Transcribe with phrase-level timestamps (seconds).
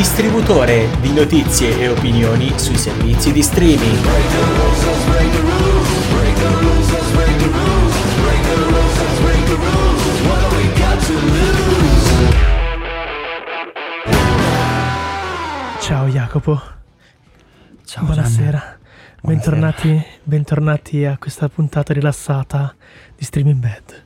[0.00, 3.98] distributore di notizie e opinioni sui servizi di streaming.
[15.80, 16.62] Ciao Jacopo,
[17.84, 18.58] Ciao buonasera.
[18.58, 18.78] Gianni.
[19.20, 22.74] Bentornati, bentornati a questa puntata rilassata
[23.14, 24.04] di Streaming Bed.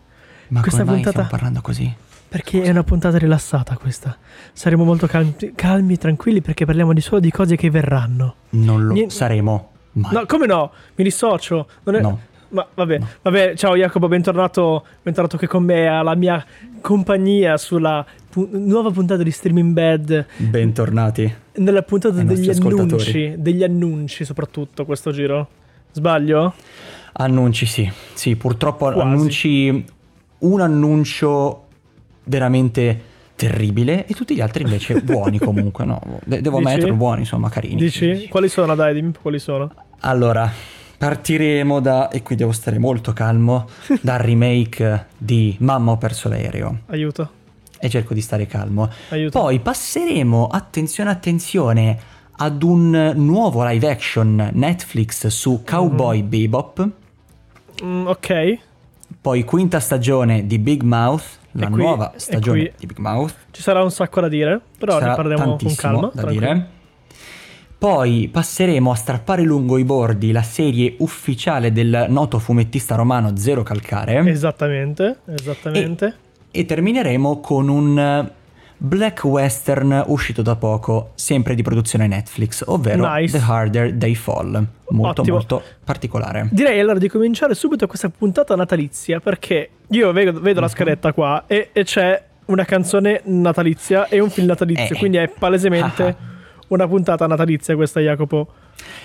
[0.48, 2.02] Ma questa come mai puntata- stiamo parlando così?
[2.34, 4.16] Perché è una puntata rilassata questa.
[4.52, 8.34] Saremo molto calmi, calmi, tranquilli perché parliamo di solo di cose che verranno.
[8.50, 10.12] Non lo Nien- saremo mai.
[10.14, 10.72] No, come no?
[10.96, 11.68] Mi dissocio.
[11.84, 12.18] Non è- No.
[12.48, 16.44] Ma vabbè, vabbè, ciao Jacopo, bentornato, bentornato qui con me alla mia
[16.80, 20.26] compagnia sulla pu- nuova puntata di Streaming Bed.
[20.38, 21.32] Bentornati.
[21.54, 25.48] Nella puntata degli annunci, degli annunci soprattutto questo giro.
[25.92, 26.54] Sbaglio?
[27.12, 27.88] Annunci sì.
[28.12, 29.00] Sì, purtroppo Quasi.
[29.00, 29.84] annunci
[30.38, 31.63] un annuncio
[32.25, 36.00] veramente terribile e tutti gli altri invece buoni comunque, no?
[36.25, 36.70] De- devo Dici?
[36.72, 37.77] metterlo buoni, insomma, carini.
[37.77, 38.28] Dici?
[38.28, 39.70] Quali sono, dai, dimmi quali sono.
[40.00, 40.50] Allora,
[40.97, 43.69] partiremo da e qui devo stare molto calmo
[44.00, 47.31] dal remake di Mamma ho perso l'aereo Aiuto,
[47.78, 48.88] e cerco di stare calmo.
[49.11, 49.38] aiuto.
[49.41, 51.98] Poi passeremo, attenzione, attenzione,
[52.36, 56.88] ad un nuovo live action Netflix su Cowboy Bebop,
[57.83, 58.59] Mm, ok,
[59.20, 61.25] poi quinta stagione di Big Mouth,
[61.56, 63.34] la E qui- nuova e stagione di Big Mouth.
[63.50, 66.00] ci sarà un sacco da dire, però ne parliamo con calma.
[66.12, 66.41] da tranquillo.
[66.41, 66.69] dire.
[67.77, 73.62] Poi passeremo a strappare lungo i bordi la serie ufficiale del noto fumettista romano Zero
[73.62, 76.14] Calcare Esattamente, esattamente.
[76.50, 78.30] e termineremo con un
[78.77, 83.39] black western uscito da poco, sempre di produzione Netflix, ovvero Nice.
[83.39, 84.66] The Harder They Fall.
[84.91, 85.36] Molto Ottimo.
[85.36, 86.48] molto particolare.
[86.50, 90.66] Direi allora di cominciare subito questa puntata natalizia perché io vedo, vedo Mhm.
[90.66, 94.98] la scaletta qua e, e c'è una canzone natalizia e un film natalizio, Eh.
[94.98, 96.32] quindi è palesemente
[96.69, 98.48] una puntata natalizia questa Jacopo.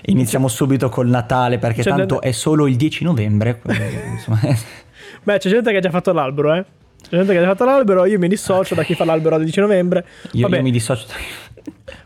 [0.08, 3.60] Iniziamo subito col Natale perché Cioè, tanto ne- è solo il 10 novembre.
[3.60, 4.40] quindi, insomma,
[5.24, 6.66] Beh, c'è gente che ha già fatto l'albero, eh.
[7.02, 9.60] C'è gente che ha fatto l'albero, io mi dissocio da chi fa l'albero al 10
[9.62, 10.06] novembre.
[10.34, 11.06] io, Vabbè, io mi dissocio.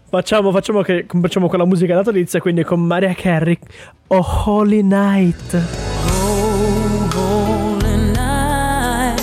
[0.09, 3.57] facciamo, facciamo, che, facciamo quella musica natalizia, quindi con Maria Carey,
[4.07, 5.55] Oh Holy Night.
[6.07, 9.21] Oh, holy night,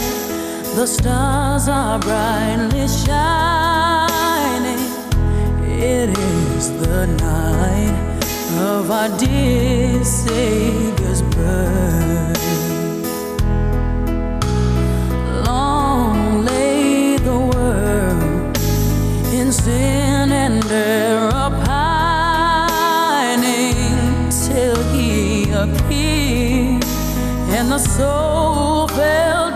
[0.75, 4.79] the stars are brightly shining.
[5.83, 6.11] It
[6.57, 7.95] is the night
[8.61, 12.10] of our dear Savior's birth.
[21.67, 22.69] Pining
[24.31, 26.85] till he appeared
[27.57, 29.50] and the soul felt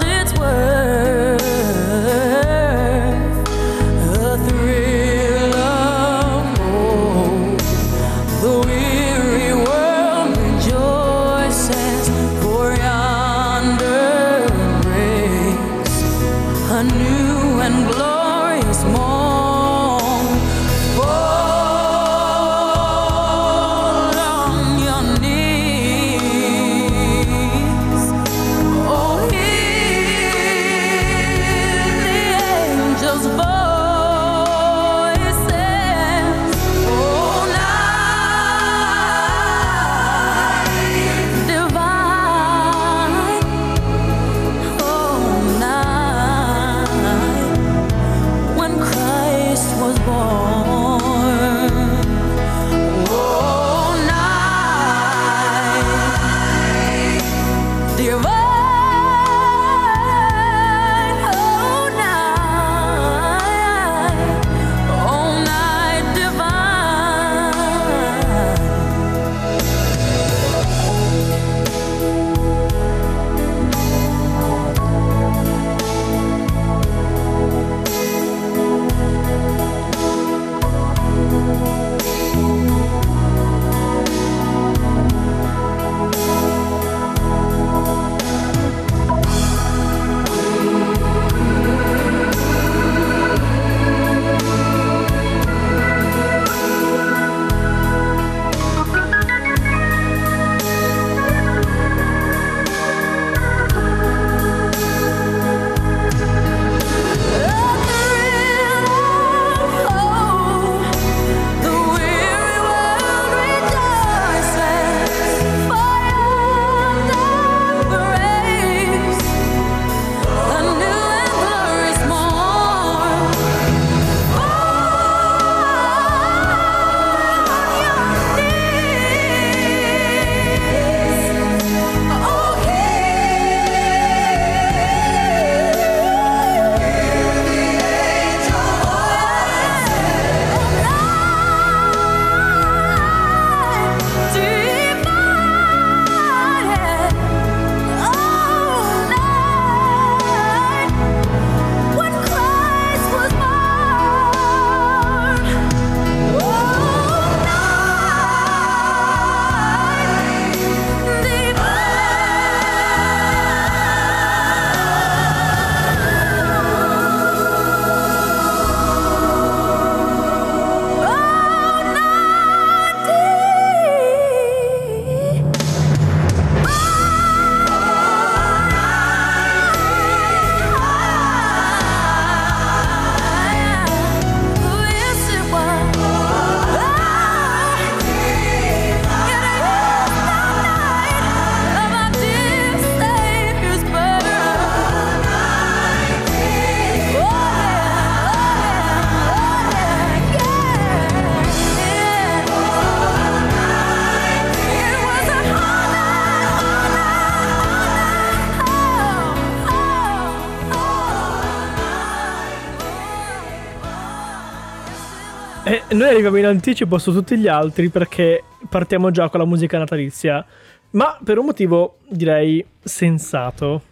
[216.26, 220.44] arriviamo in anticipo su tutti gli altri perché partiamo già con la musica natalizia,
[220.90, 223.82] ma per un motivo direi sensato,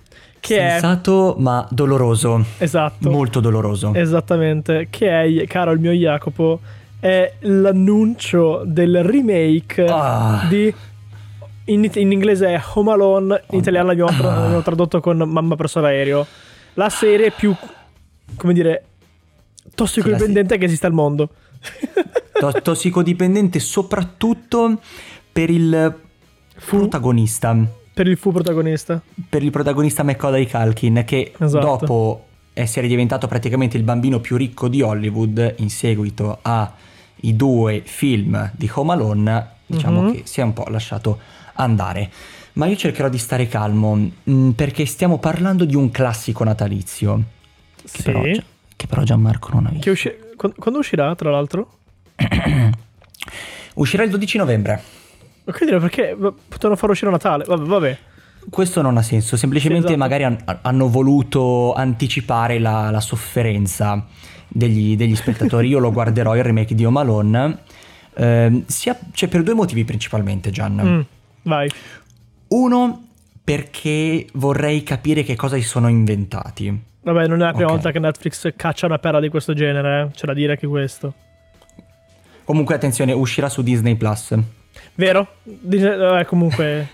[0.40, 2.44] che Sensato ma doloroso.
[2.58, 3.92] è esatto, Molto doloroso.
[3.94, 5.08] esattamente, che
[5.42, 6.60] è caro il mio Jacopo,
[6.98, 10.46] è l'annuncio del remake Ah.
[10.48, 10.72] di
[11.66, 14.38] in, in inglese è Home Alone, in italiano l'abbiamo, tra- Ah.
[14.40, 16.26] l'abbiamo tradotto con Mamma presso l'aereo.
[16.74, 17.54] La serie più
[18.36, 18.84] come dire
[19.74, 21.28] tossicodipendente che esiste al mondo.
[22.42, 24.80] To- tossicodipendente soprattutto
[25.30, 25.94] per il
[26.66, 27.56] protagonista.
[27.94, 29.00] Per il fu protagonista.
[29.28, 31.64] Per il protagonista Macaulay Culkin che Esatto.
[31.86, 38.50] dopo essere diventato praticamente il bambino più ricco di Hollywood in seguito ai due film
[38.54, 40.12] di Home Alone, diciamo Mhm.
[40.12, 41.18] che si è un po' lasciato
[41.54, 42.10] andare.
[42.54, 43.94] Ma io cercherò di stare calmo
[44.24, 47.22] mh, perché stiamo parlando di un classico natalizio.
[47.76, 48.02] Che, Sì.
[48.02, 49.84] però, che però Gianmarco non ha visto.
[49.84, 51.68] Che usci- quando, quando uscirà, tra l'altro?
[53.74, 54.82] Uscirà il 12 novembre.
[55.44, 56.16] Ok, dire perché
[56.48, 57.44] potevano far uscire a Natale.
[57.46, 57.98] Vabbè, vabbè.
[58.50, 60.08] Questo non ha senso, semplicemente Sì, esatto.
[60.08, 64.04] magari han- hanno voluto anticipare la, la sofferenza
[64.48, 65.68] degli, degli spettatori.
[65.68, 66.84] Io lo guarderò il remake di
[68.14, 70.80] ehm, sia, cioè per due motivi principalmente, Gian.
[70.82, 71.00] Mm,
[71.42, 71.70] vai.
[72.48, 73.06] Uno,
[73.44, 76.90] perché vorrei capire che cosa si sono inventati.
[77.02, 77.72] Vabbè, non è la prima Ok.
[77.72, 80.14] volta che Netflix caccia una perla di questo genere, eh.
[80.14, 81.12] c'è da dire anche questo.
[82.44, 84.34] Comunque, attenzione, uscirà su Disney Plus.
[84.94, 85.26] Vero?
[85.42, 86.88] Dice- vabbè, comunque.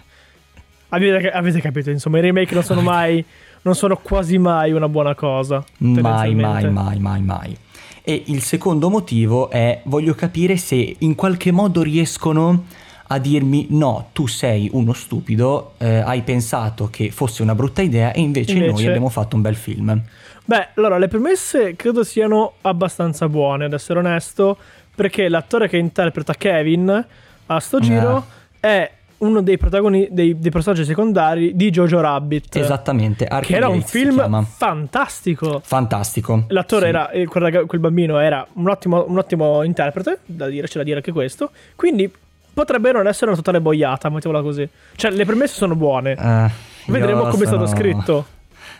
[0.88, 3.24] avete, avete capito, insomma, i remake non sono mai.
[3.62, 5.62] Non sono quasi mai una buona cosa.
[5.78, 7.56] Mai, mai, mai, mai, mai.
[8.02, 12.64] E il secondo motivo è voglio capire se in qualche modo riescono
[13.10, 18.12] a dirmi no, tu sei uno stupido, eh, hai pensato che fosse una brutta idea
[18.12, 20.00] e invece, noi Invece- abbiamo fatto un bel film.
[20.44, 24.56] Beh, allora, le premesse credo siano abbastanza buone, ad essere onesto,
[24.94, 27.06] perché l'attore che interpreta Kevin
[27.46, 28.24] a sto giro
[28.60, 32.56] è uno dei protagonisti, dei, dei personaggi secondari di Jojo Rabbit.
[32.56, 35.60] Esattamente, Che era un Archie film fantastico.
[35.64, 36.44] fantastico.
[36.48, 36.88] L'attore Sì.
[36.88, 40.84] era, eh, quel, quel bambino era un ottimo, un ottimo interprete, da dire, c'è da
[40.84, 41.50] dire anche questo.
[41.74, 42.10] Quindi
[42.52, 44.68] potrebbe non essere una totale boiata, mettiamola così.
[44.96, 46.12] Cioè, le premesse sono buone.
[46.12, 46.50] Eh,
[46.86, 48.26] Vedremo come è stato sono- scritto.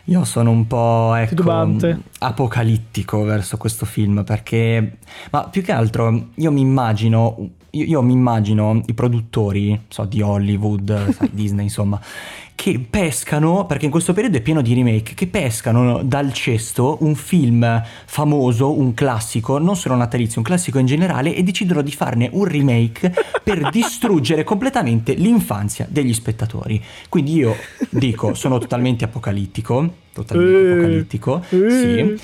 [0.04, 1.34] Io sono un po' ecco,
[2.20, 4.96] apocalittico verso questo film perché,
[5.30, 7.36] ma più che altro io mi immagino,
[7.70, 12.00] io, io mi immagino i produttori, so, di Hollywood, sai, Disney insomma,
[12.54, 17.14] che pescano, perché in questo periodo è pieno di remake, che pescano dal cesto un
[17.14, 22.28] film famoso, un classico, non solo natalizio, un classico in generale, e decidono di farne
[22.32, 26.82] un remake per distruggere completamente l'infanzia degli spettatori.
[27.08, 27.54] Quindi io
[27.90, 32.18] dico, sono totalmente apocalittico, totalmente apocalittico, sì.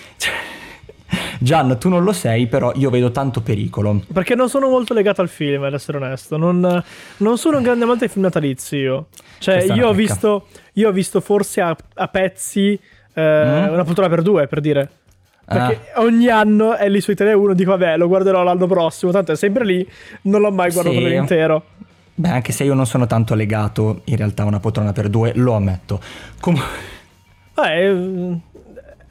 [1.40, 4.00] Gian, tu non lo sei, però io vedo tanto pericolo.
[4.12, 6.37] Perché non sono molto legato al film, ad essere onesto.
[6.37, 6.83] Non,
[7.18, 9.06] non sono un grande amante dei film natalizi io.
[9.38, 12.78] Cioè, io ho, visto, io ho visto forse a, a pezzi
[13.16, 13.23] eh,
[13.68, 13.73] Mm?
[13.73, 14.88] una poltrona per due, per dire.
[15.47, 16.00] Perché Ah.
[16.02, 19.37] ogni anno è lì su Italia 1, dico vabbè, lo guarderò l'anno prossimo, tanto è
[19.37, 19.87] sempre lì,
[20.23, 21.12] non l'ho mai guardato Sì.
[21.14, 21.64] intero.
[22.14, 25.33] Beh, anche se io non sono tanto legato in realtà a una poltrona per due,
[25.35, 26.00] lo ammetto.
[26.40, 26.61] Com-
[27.54, 28.38] Vabbè, eh,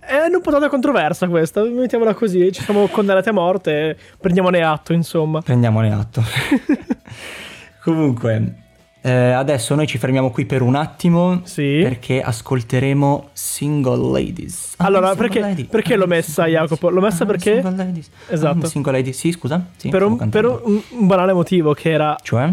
[0.06, 4.94] è una puntata controversa questa, mettiamola così, ci siamo condannati a morte, e prendiamone atto,
[4.94, 5.42] insomma.
[5.42, 6.22] Prendiamone atto.
[7.84, 8.54] Comunque,
[9.02, 11.80] eh, adesso noi ci fermiamo qui per un attimo Sì.
[11.84, 14.76] perché ascolteremo Single Ladies.
[14.78, 15.64] Ah, Allora, Single perché- Lady.
[15.66, 16.90] perché l'ho Ah, messa, Jacopo?
[16.90, 18.10] L'ho messa Ah, perché- Single Ladies.
[18.30, 18.66] Esatto.
[18.66, 19.18] Ah, single Ladies.
[19.18, 19.66] Sì, scusa.
[19.76, 22.50] Sì, per, un, per un- un banale motivo che era Cioè?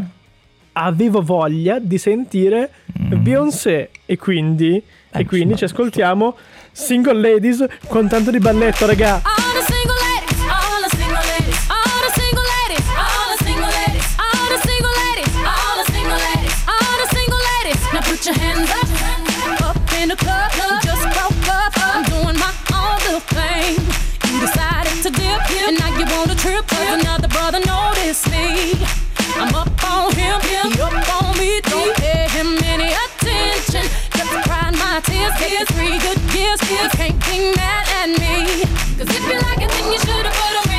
[0.73, 4.83] avevo voglia di sentire Beyoncé e quindi, e
[5.17, 5.21] Mm.
[5.21, 6.37] Eh, quindi sì, ci ascoltiamo
[6.73, 9.23] Single Ladies con tanto di balletto, raga.
[29.41, 33.10] I'm up on him, he up on me, don't pay him any attention.
[34.91, 36.61] My tears, get three good years.
[36.69, 38.67] You can't be mad at me.
[38.99, 40.70] Cause if you like it, then you should've put a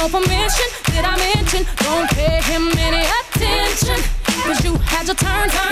[0.00, 0.68] no permission.
[0.92, 1.66] Did I mention?
[1.84, 3.98] Don't pay him any attention.
[4.44, 5.69] Cause you had your turn, and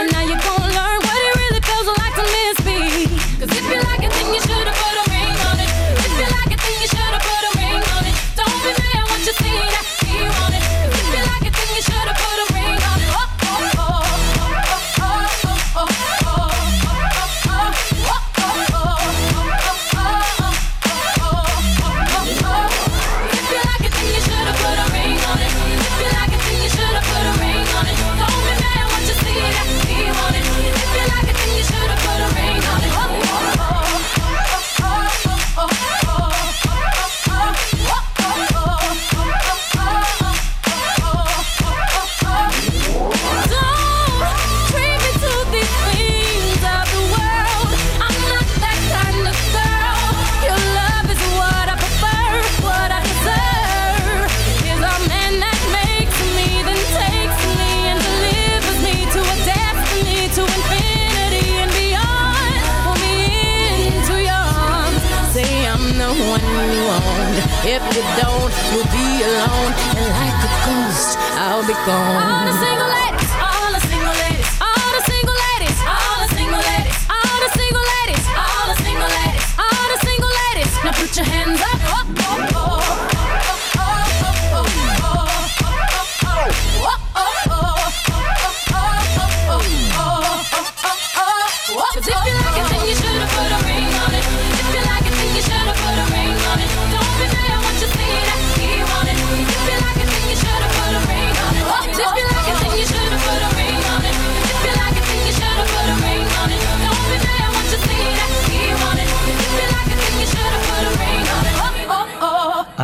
[67.71, 69.73] If you don't, you'll be alone.
[69.93, 73.08] And like a ghost, I'll be gone.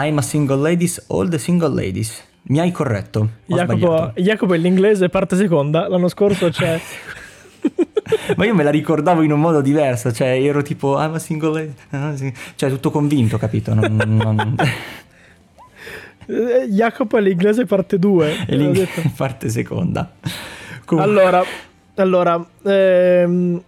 [0.04, 2.22] I'm a single ladies, all the single ladies.
[2.46, 3.28] Mi hai corretto.
[3.46, 4.12] Jacopo.
[4.16, 5.88] Jacopo è l'inglese, parte seconda.
[5.88, 6.78] L'anno scorso c'è.
[8.36, 11.52] Ma io me la ricordavo in un modo diverso, cioè ero tipo I'm a single
[11.52, 13.72] lady, I'm a sing-" cioè tutto convinto, capito?
[13.72, 14.56] Non, non-
[16.26, 18.46] Eh, Jacopo è l'inglese parte 2.
[18.46, 20.10] E lì parte seconda.
[20.84, 21.42] Comunque- Allora,
[21.96, 23.62] allora ehm,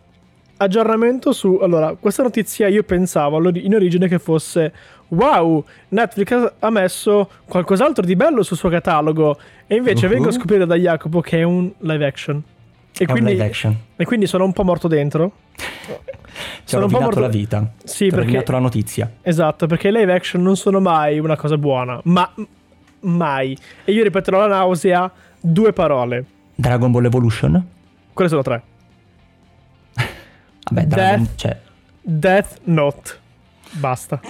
[0.57, 1.59] aggiornamento su...
[1.61, 4.73] Allora, questa notizia io pensavo in origine che fosse
[5.09, 10.13] wow, Netflix ha- messo qualcos'altro di bello sul suo catalogo e invece Uh-huh.
[10.13, 12.37] vengo a scoprire da Jacopo che è un live action.
[12.37, 12.43] E
[12.99, 13.77] È un quindi, live action.
[13.97, 15.33] e quindi sono un po' morto dentro.
[15.55, 15.99] Ci ha
[16.65, 17.71] Sono un po' rovinato morto- la vita.
[17.85, 19.11] Sì, Ti perché- rovinato la notizia.
[19.23, 22.31] Esatto, perché i live action non sono mai una cosa buona, ma
[23.01, 23.57] mai.
[23.85, 25.11] E io ripeterò la nausea
[25.41, 26.25] due parole.
[26.55, 27.67] Dragon Ball Evolution?
[28.13, 28.63] Quelle sono tre.
[30.71, 31.23] Vabbè, Dragon...
[31.23, 31.35] Death.
[31.37, 31.61] Cioè...
[32.01, 33.13] Death Note.
[33.73, 34.21] Basta.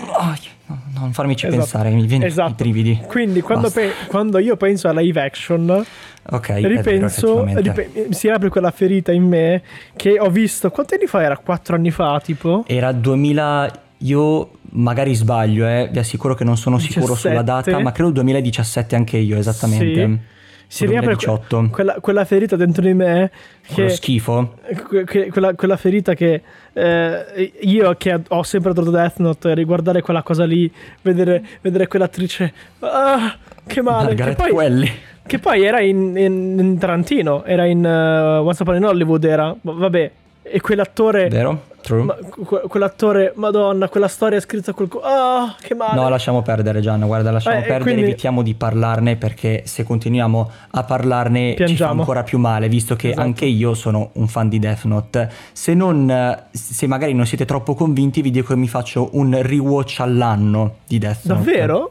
[0.67, 1.63] No, non farmici Esatto.
[1.63, 2.51] pensare, mi viene Esatto.
[2.51, 3.01] i brividi.
[3.07, 5.85] Quindi quando, pe- quando io penso a live action,
[6.31, 7.85] Ok, è vero, ripenso, effettivamente.
[7.93, 9.63] ripe- si apre quella ferita in me
[9.95, 10.71] che ho visto.
[10.71, 11.37] Quanti anni fa era?
[11.39, 12.65] Quattro anni fa, tipo?
[12.67, 13.81] Era 2000...
[14.01, 17.29] Io magari sbaglio, eh, vi assicuro che non sono sicuro 17?
[17.31, 20.05] sulla data, ma credo 2017 anche io, esattamente.
[20.05, 20.19] Sì.
[20.69, 21.69] Si riapre que- 2018.
[21.71, 23.31] quella, quella ferita dentro di me
[23.73, 24.55] Quello che, schifo.
[24.89, 26.43] que- che- quella, quella ferita che
[26.73, 30.71] eh, io che ho sempre adorato Death Note riguardare quella cosa lì
[31.03, 34.91] vedere, vedere quell'attrice ah, che male che poi, Quelli.
[35.27, 39.55] che poi era in, in- in Tarantino era in uh, Once Upon in Hollywood era
[39.61, 40.11] Va- vabbè
[40.43, 41.63] e quell'attore Vero?
[41.87, 42.03] True.
[42.03, 46.81] ma- que- quell'attore madonna quella storia scritta col co- ah che male No, lasciamo perdere
[46.81, 51.57] Gian, guarda, lasciamo Eh, perdere, quindi- evitiamo di parlarne perché se continuiamo a parlarne ci
[51.59, 52.01] fa Piangiamo.
[52.01, 53.23] ancora più male, visto che Esatto.
[53.25, 55.31] anche io sono un fan di Death Note.
[55.53, 60.01] Se non se magari non siete troppo convinti, vi dico che mi faccio un rewatch
[60.01, 61.39] all'anno di Death Note.
[61.45, 61.91] davvero?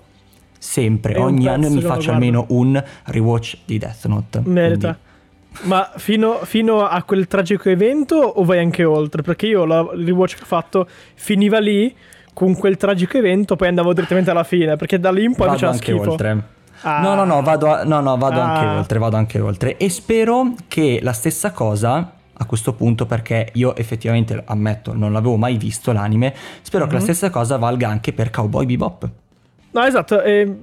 [0.57, 4.41] Sempre, È ogni anno mi faccio almeno un rewatch di Death Note.
[4.43, 4.79] Merita.
[4.93, 5.04] Quindi-
[5.63, 9.21] Ma fino, fino a quel tragico evento o vai anche oltre?
[9.21, 11.95] Perché io la il rewatch che ho fatto finiva lì
[12.33, 15.71] con quel tragico evento, poi andavo direttamente alla fine, perché da lì in poi faceva
[15.71, 16.11] anche schifo.
[16.11, 16.43] oltre.
[16.81, 16.99] Ah.
[17.01, 18.51] No, no, no, vado, a- no, no, vado Ah.
[18.53, 19.77] anche oltre, vado anche oltre.
[19.77, 25.37] E spero che la stessa cosa, a questo punto, perché io effettivamente ammetto, non l'avevo
[25.37, 27.03] mai visto l'anime, spero che la Mhm.
[27.05, 29.09] stessa cosa valga anche per Cowboy Bebop.
[29.71, 30.21] No, esatto.
[30.21, 30.53] e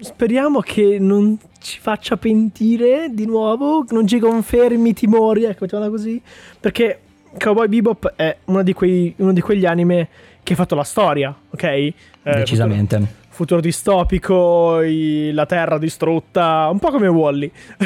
[0.00, 6.20] speriamo che non ci faccia pentire di nuovo, non ci confermi timori, ecco, mettiamola così.
[6.60, 7.00] Perché
[7.38, 10.08] Cowboy Bebop è uno di, quei, uno di quegli anime
[10.42, 11.62] che ha fatto la storia, ok?
[11.62, 12.96] Eh, Decisamente.
[12.96, 17.50] Futuro, futuro distopico, i- la terra distrutta, un po' come Wally.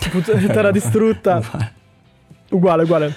[0.46, 1.40] terra distrutta,
[2.50, 3.14] uguale, uguale.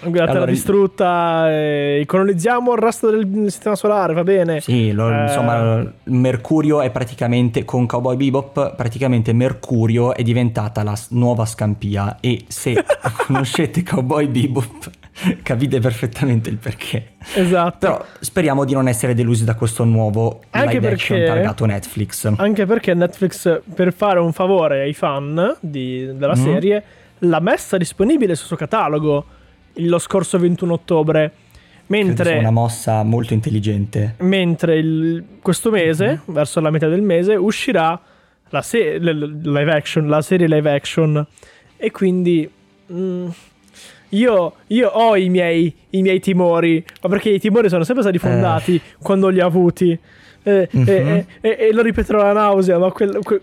[0.00, 4.60] La Terra Allora, distrutta, eh, colonizziamo il resto del sistema solare, va bene.
[4.60, 10.96] Sì, lo- Eh, insomma, Mercurio è praticamente, con Cowboy Bebop, praticamente Mercurio è diventata la
[11.10, 12.74] nuova Scampia e se
[13.26, 14.90] conoscete Cowboy Bebop
[15.42, 17.14] capite perfettamente il perché.
[17.34, 17.78] Esatto.
[17.78, 22.32] Però speriamo di non essere delusi da questo nuovo Anche perché- targato Netflix.
[22.36, 26.42] Anche perché Netflix, per fare un favore ai fan di- della Mm.
[26.44, 26.82] serie,
[27.22, 29.24] l'ha messa disponibile sul suo catalogo
[29.86, 31.32] lo scorso 21 ottobre.
[31.86, 34.16] Mentre, una mossa molto intelligente.
[34.18, 36.34] mentre il- questo mese, Mhm.
[36.34, 37.98] verso la metà del mese, uscirà
[38.50, 41.26] la, se- live action, la serie live action.
[41.76, 42.48] E quindi.
[42.92, 43.28] mm,
[44.10, 48.18] io, io ho i miei, i miei timori, ma perché i timori sono sempre stati
[48.18, 49.98] fondati quando li ho avuti.
[50.42, 50.88] Eh, Mhm.
[50.88, 53.40] e, e- e lo ripeterò la nausea, ma quel- quel-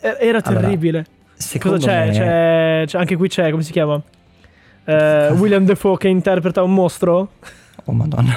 [0.00, 1.06] eh, era Allora, terribile.
[1.34, 2.06] Secondo Cosa c'è?
[2.06, 4.00] me, C'è, c'è- Anche qui c'è, come si chiama?
[4.86, 7.30] Eh, William Defoe che interpreta un mostro?
[7.84, 8.34] Oh madonna.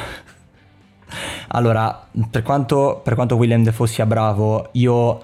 [1.49, 5.15] Allora, per quanto, per quanto William Defoe sia bravo, io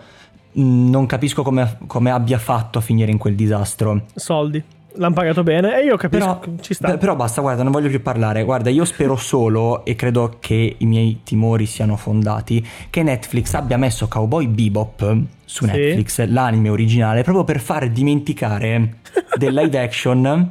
[0.54, 4.04] mh, non capisco come, come abbia fatto a finire in quel disastro.
[4.16, 4.64] Soldi.
[4.98, 6.98] L'hanno pagato bene e io capisco, Però, ci sta.
[6.98, 8.46] però basta, guarda, non voglio più parlare.
[8.46, 13.76] Guarda, io spero solo, e credo che i miei timori siano fondati, che Netflix abbia
[13.76, 15.72] messo Cowboy Bebop su Sì.
[15.72, 19.00] Netflix, l'anime originale, proprio per far dimenticare
[19.38, 20.50] del live action.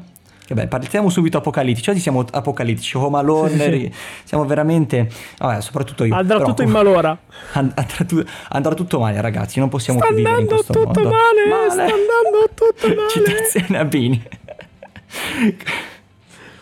[0.55, 1.91] Beh, partiamo subito apocalittici.
[1.91, 2.97] Oggi siamo apocalittici.
[2.97, 3.93] Home Alone, Sì, sì.
[4.23, 5.11] siamo veramente.
[5.39, 6.15] Vabbè, soprattutto io.
[6.15, 7.19] Andrà però tutto in malora.
[7.55, 9.59] and- andrà, tu- andrà tutto male, ragazzi.
[9.59, 11.17] Non possiamo Sta più vivere in andando questo tutto mondo.
[11.17, 13.09] male, sta andando tutto male.
[13.11, 14.23] Citazione a Bini.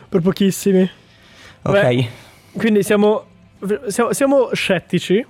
[0.09, 0.91] Per pochissimi.
[1.63, 1.73] Ok.
[1.73, 2.09] Beh,
[2.53, 3.25] Quindi siamo,
[3.89, 5.25] siamo, siamo scettici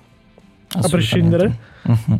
[0.81, 1.57] a prescindere.
[1.83, 2.18] Mhm.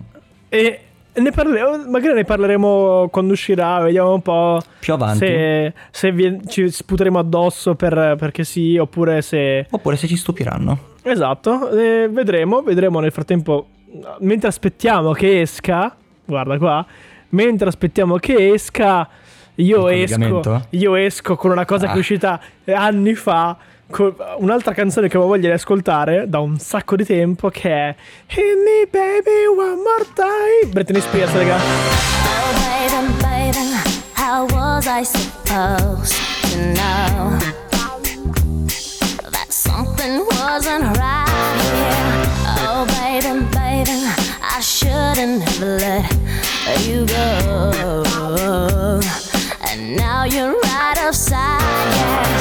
[0.48, 0.81] E
[1.14, 5.18] ne parleremo, magari ne parleremo quando uscirà, vediamo un po' Più avanti.
[5.27, 9.66] se, se vi- ci sputeremo addosso per- perché sì, oppure se...
[9.70, 10.79] Oppure se ci stupiranno.
[11.03, 13.66] Esatto, eh, vedremo, vedremo nel frattempo,
[14.20, 15.94] mentre aspettiamo che esca,
[16.25, 16.87] guarda qua,
[17.31, 19.09] mentre aspettiamo che esca,
[19.57, 21.96] io esco, che io esco con una cosa che Ah.
[21.96, 23.57] è uscita anni fa,
[24.38, 27.94] un'altra canzone che ho voglia di ascoltare da un sacco di tempo che è
[28.28, 31.57] Hit me baby one more time, Britney Spears, raga.
[31.57, 33.74] Oh, baby, baby,
[34.14, 36.14] how was I supposed
[36.50, 37.38] to know
[39.31, 41.28] that something wasn't right
[41.61, 42.26] here?
[42.64, 44.07] Oh, baby, baby,
[44.40, 46.11] I shouldn't have let
[46.87, 47.72] you go.
[49.68, 51.61] And now you're right upside
[51.92, 52.31] down.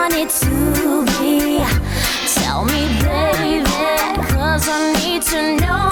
[0.00, 1.62] Want it to be.
[2.32, 3.62] Tell me, baby,
[4.32, 5.89] cause I need to know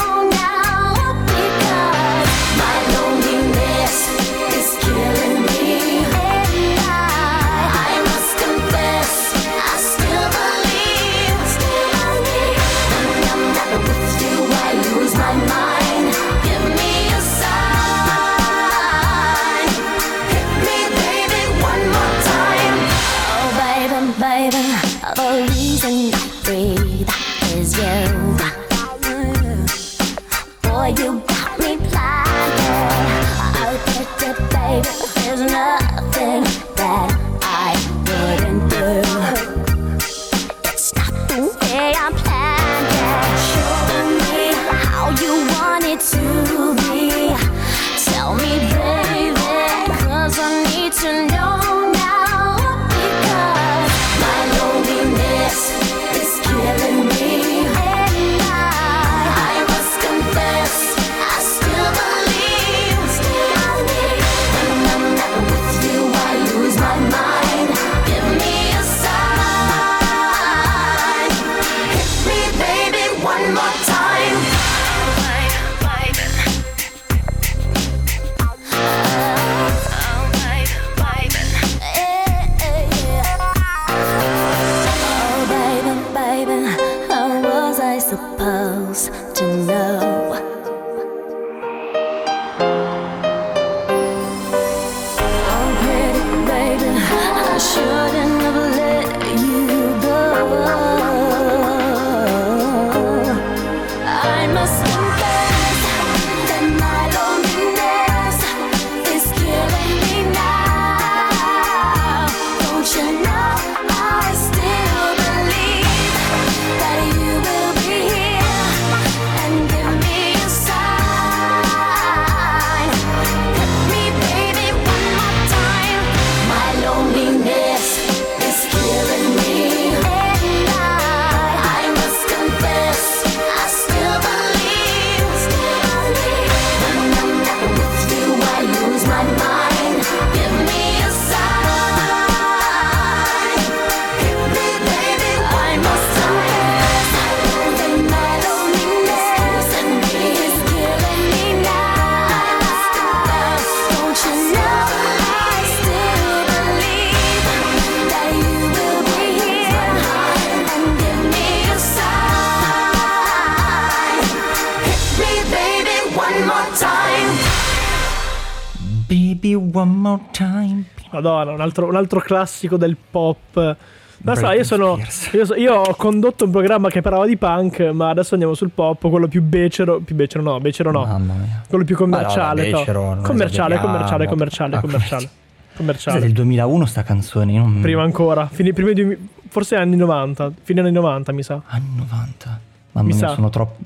[171.21, 173.77] Madonna, un altro, un altro classico del pop.
[174.21, 174.99] Ma so, io sono.
[175.33, 178.71] Io, so- io ho condotto un programma che parlava di punk, ma adesso andiamo sul
[178.71, 180.01] pop, quello più becero.
[180.01, 181.05] Più becero no, becero no.
[181.05, 181.63] Mamma mia.
[181.69, 182.65] Quello più commerciale.
[182.65, 182.79] No, to.
[182.79, 185.29] becero, non commerciale, commerciale, commerciale, Ah, commerciale.
[185.77, 186.19] Commerciale.
[186.21, 187.53] del 2001 sta canzone.
[187.57, 188.49] non- Prima ancora.
[188.51, 190.51] Fini, primi due- forse anni 90.
[190.65, 191.61] Fine anni 90, mi sa.
[191.67, 192.61] Anni 90.
[192.93, 193.35] Mamma Mi mia, sa.
[193.35, 193.77] sono troppo.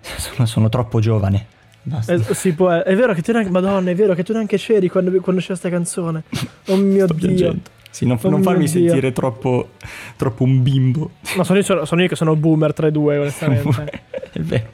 [0.16, 1.46] Sono, sono troppo giovane.
[1.82, 2.12] Basta.
[2.12, 3.50] Eh, si può- è vero che tu neanche.
[3.50, 6.22] Madonna, è vero che tu neanche c'eri quando, quando c'era sta canzone.
[6.66, 7.26] Oh mio Sto dio.
[7.26, 7.60] piangendo.
[7.90, 8.88] Sì, non, Oh non farmi Dio.
[8.88, 9.70] sentire troppo,
[10.16, 11.10] troppo un bimbo.
[11.36, 14.02] Ma sono io, sono, sono io che sono boomer tra i due, onestamente.
[14.32, 14.68] è vero.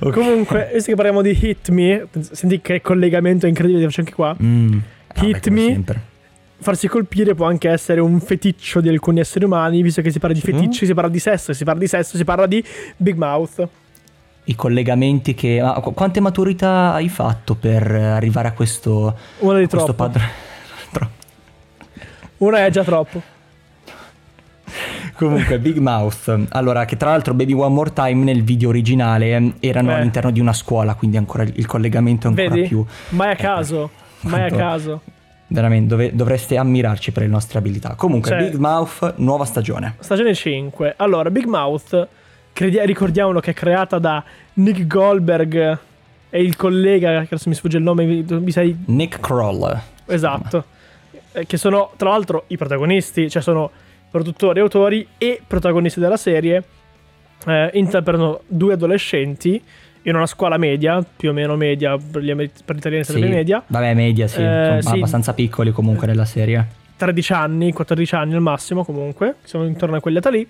[0.00, 0.12] Ok.
[0.12, 4.36] Comunque, visto che parliamo di Hit Me, senti che collegamento incredibile che faccio anche qua.
[4.40, 4.78] Mm.
[5.20, 5.66] Hit come me.
[5.72, 6.00] sempre.
[6.62, 10.34] Farsi colpire può anche essere un feticcio di alcuni esseri umani, visto che si parla
[10.36, 12.62] di feticci, si parla di sesso, si parla di sesso, si parla di
[12.96, 13.68] Big Mouth.
[14.44, 15.60] I collegamenti che.
[15.62, 19.16] Ma qu- quante maturità hai fatto per arrivare a questo.
[19.40, 20.18] Una di questo troppo.
[22.38, 23.20] Una è già troppo.
[25.14, 26.46] Comunque, Big Mouth.
[26.50, 29.94] Allora, che tra l'altro Baby One More Time nel video originale eh, erano Eh.
[29.94, 32.68] all'interno di una scuola, quindi ancora il collegamento è ancora Vedi?
[32.68, 32.84] più.
[33.10, 33.90] Mai a Eh, caso.
[34.22, 35.02] Mai a caso.
[35.48, 37.94] Veramente, dove- dovreste ammirarci per le nostre abilità.
[37.96, 39.96] Comunque, Cioè- Big Mouth, nuova stagione.
[39.98, 40.94] Stagione 5.
[40.96, 42.08] Allora, Big Mouth,
[42.52, 44.22] credi- ricordiamolo che è creata da
[44.54, 45.78] Nick Goldberg
[46.30, 48.76] e il collega, che adesso mi sfugge il nome, mi, sai...
[48.86, 49.80] Nick Kroll.
[50.06, 50.64] Esatto.
[51.32, 53.70] Eh, Che sono, tra l'altro, i protagonisti, cioè sono
[54.10, 56.62] produttori, autori e protagonisti della serie.
[57.46, 59.60] Eh, interpretano due adolescenti
[60.02, 63.26] in una scuola media, più o meno media, per gli, amer- per gli italiani sarebbe
[63.26, 63.32] Sì.
[63.32, 63.62] media.
[63.66, 64.40] Vabbè, media, sì.
[64.42, 64.94] Eh, sono sì.
[64.98, 66.66] abbastanza piccoli comunque nella serie.
[66.96, 70.46] 13 anni, 14 anni al massimo comunque, siamo intorno a quell'età lì,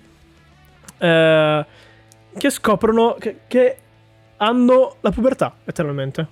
[0.97, 1.65] eh,
[2.37, 3.75] che scoprono che, che
[4.37, 6.25] hanno la pubertà, letteralmente.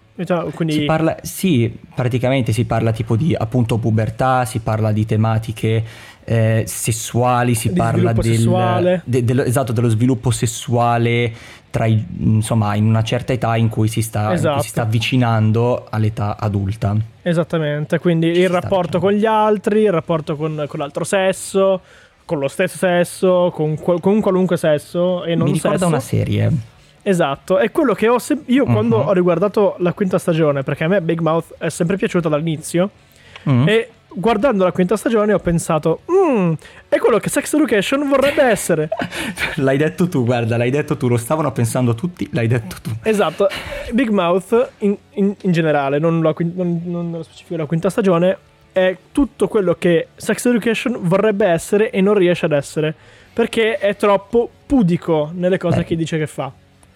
[0.53, 5.83] Quindi, Si parla, sì, praticamente si parla tipo di appunto pubertà, si parla di tematiche
[6.25, 9.01] eh, sessuali, si Di parla del, sessuale.
[9.05, 11.31] de- dello- esatto, dello sviluppo sessuale
[11.71, 14.61] tra i- insomma in una certa età in cui si sta, Esatto.
[14.63, 16.95] si sta avvicinando all'età adulta.
[17.21, 19.03] esattamente, quindi il sta, rapporto diciamo.
[19.05, 21.81] con gli altri, il rapporto con, con l'altro sesso,
[22.29, 25.89] con lo stesso sesso, con, qual- con qualunque sesso e non Mi ricorda sesso.
[25.89, 26.51] una serie.
[27.01, 29.07] Esatto, è quello che ho sem- io quando Mhm.
[29.07, 32.89] ho riguardato la quinta stagione, perché a me Big Mouth è sempre piaciuta dall'inizio,
[33.49, 33.67] Mm.
[33.69, 36.53] E guardando la quinta stagione ho pensato, "Mm,
[36.89, 38.89] è quello che Sex Education vorrebbe essere.
[39.63, 42.89] L'hai detto tu, guarda, l'hai detto tu, lo stavano pensando tutti, l'hai detto tu.
[43.03, 43.47] esatto.
[43.93, 48.37] Big Mouth in, in- in generale, non, la, non, non specifico la quinta stagione,
[48.71, 52.93] è tutto quello che Sex Education vorrebbe essere e non riesce ad essere.
[53.31, 56.51] Perché è troppo pudico nelle cose Beh, che dice che fa.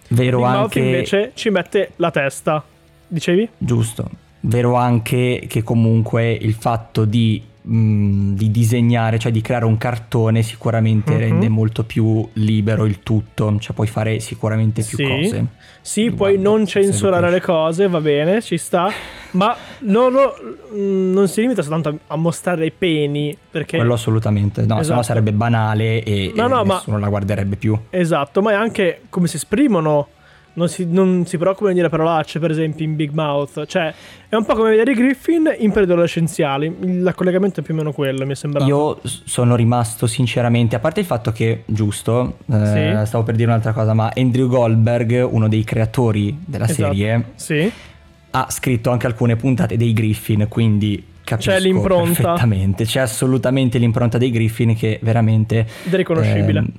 [0.08, 2.62] Vero Big Mouth anche invece ci mette la testa.
[3.06, 3.48] Dicevi?
[3.56, 4.10] Giusto.
[4.40, 10.42] Vero anche che comunque il fatto di, mh, di disegnare, cioè di creare un cartone,
[10.42, 11.18] sicuramente Mhm.
[11.18, 13.56] rende molto più libero il tutto.
[13.58, 15.04] Cioè puoi fare sicuramente più Sì.
[15.06, 15.46] cose.
[15.80, 18.90] Sì, puoi non censurare le cose, va bene, ci sta.
[19.32, 20.34] Ma non, lo-
[20.72, 23.36] non si limita soltanto a, mostrare i peni.
[23.50, 23.76] Perché.
[23.76, 24.60] Quello assolutamente.
[24.62, 24.84] No, Esatto.
[24.84, 27.78] sennò sarebbe banale e, No, e no, ma- nessuno la guarderebbe più.
[27.90, 30.08] Esatto, ma è anche come si esprimono.
[30.56, 33.66] Non si, non si preoccupano di dire parolacce, per esempio, in Big Mouth.
[33.66, 33.92] Cioè,
[34.28, 36.66] è un po' come vedere i Griffin in periodi adolescenziali.
[36.82, 38.64] Il collegamento è più o meno quello, mi è sembrato.
[38.66, 43.06] Io sono rimasto sinceramente, a parte il fatto che, giusto, eh, Sì.
[43.06, 46.92] stavo per dire un'altra cosa, ma Andrew Goldberg, uno dei creatori della Esatto.
[46.94, 47.72] serie, Sì.
[48.30, 52.22] ha scritto anche alcune puntate dei Griffin, quindi capisco C'è l'impronta.
[52.22, 52.84] perfettamente.
[52.84, 55.66] C'è assolutamente l'impronta dei Griffin che veramente...
[55.84, 56.58] Ed è riconoscibile.
[56.60, 56.72] ehm,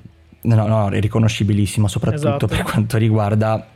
[0.53, 2.47] no, no, è riconoscibilissimo, soprattutto Esatto.
[2.47, 3.67] per quanto riguarda...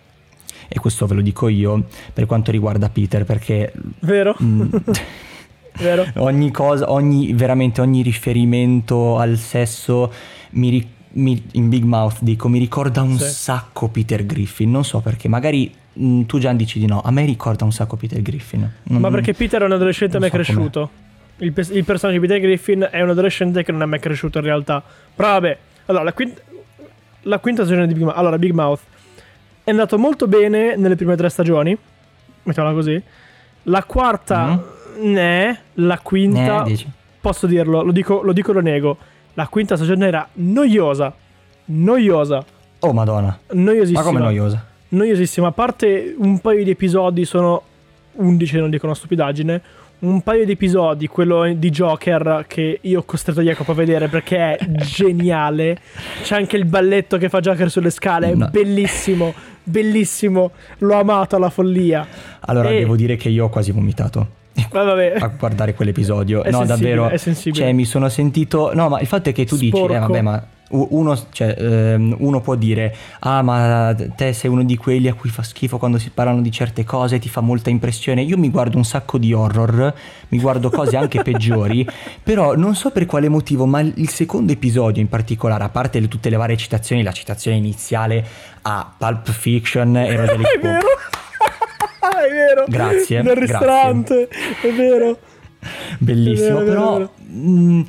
[0.72, 4.36] E questo ve lo dico io, per quanto riguarda Peter, perché Vero?
[4.42, 4.70] mm,
[5.80, 6.06] Vero?
[6.18, 10.12] ogni cosa, ogni, veramente ogni riferimento al sesso
[10.52, 13.30] mi, ri- mi- in Big Mouth dico mi ricorda un Sì.
[13.32, 17.26] sacco Peter Griffin, non so perché, magari mm, tu Gian dici di no, a me
[17.26, 18.70] ricorda un sacco Peter Griffin.
[18.84, 20.90] Non- Ma perché Peter è un adolescente non mai so cresciuto.
[21.38, 24.44] Il, il personaggio di Peter Griffin è un adolescente che non è mai cresciuto in
[24.44, 24.84] realtà.
[25.16, 26.42] Però vabbè, allora la quinta,
[27.24, 28.80] la quinta stagione di Big Mouth, allora Big Mouth
[29.64, 31.78] è andato molto bene nelle prime tre stagioni,
[32.44, 33.02] mettiamola così.
[33.64, 34.64] La quarta,
[35.00, 36.90] ne, la quinta, dici.
[37.22, 38.98] posso dirlo, lo dico, lo dico e lo nego.
[39.36, 41.14] La quinta stagione era noiosa,
[41.66, 42.44] noiosa,
[42.82, 44.00] Oh madonna, noiosissima.
[44.00, 44.66] ma come noiosa.
[44.90, 45.48] Noiosissima.
[45.48, 47.62] A parte un paio di episodi, sono
[48.14, 49.62] 11, non dico una stupidaggine.
[50.00, 54.56] Un paio di episodi, quello di Joker, che io ho costretto Jacopo a vedere perché
[54.56, 55.78] è geniale.
[56.24, 58.48] C'è anche il balletto che fa Joker sulle scale, è No.
[58.50, 60.52] bellissimo, bellissimo.
[60.78, 62.08] L'ho amato alla follia.
[62.42, 64.38] Allora E- devo dire che io ho quasi vomitato.
[64.72, 65.16] Vabbè.
[65.20, 66.44] a guardare quell'episodio.
[66.44, 67.10] È no, davvero.
[67.10, 67.64] è sensibile.
[67.66, 68.74] Cioè, mi sono sentito.
[68.74, 69.94] No, ma il fatto è che tu dici, Sporco.
[69.96, 74.78] eh, vabbè, ma uno, cioè, ehm, uno può dire, ah, ma te sei uno di
[74.78, 78.22] quelli a cui fa schifo quando si parlano di certe cose, ti fa molta impressione.
[78.22, 79.94] Io mi guardo un sacco di horror,
[80.30, 81.88] mi guardo cose anche peggiori,
[82.22, 86.08] però non so per quale motivo, ma il secondo episodio in particolare, a parte le-
[86.08, 88.26] tutte le varie citazioni, la citazione iniziale
[88.62, 90.88] a Pulp Fiction e Roderick È vero.
[92.20, 92.66] è vero.
[92.68, 93.46] Grazie, Nel grazie.
[93.58, 94.28] ristorante.
[94.62, 95.18] È vero.
[95.98, 97.12] Bellissimo, È vero, è vero, però è vero.
[97.50, 97.86] mh,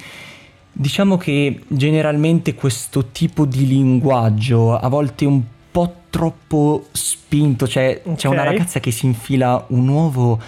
[0.81, 8.01] diciamo che generalmente questo tipo di linguaggio a volte è un po' troppo spinto, cioè
[8.17, 8.33] c'è Ok.
[8.33, 10.41] una ragazza che si infila un uovo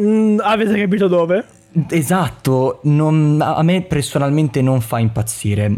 [0.00, 1.44] Mm, avete capito dove?
[1.90, 5.72] esatto, non- a me personalmente non fa impazzire,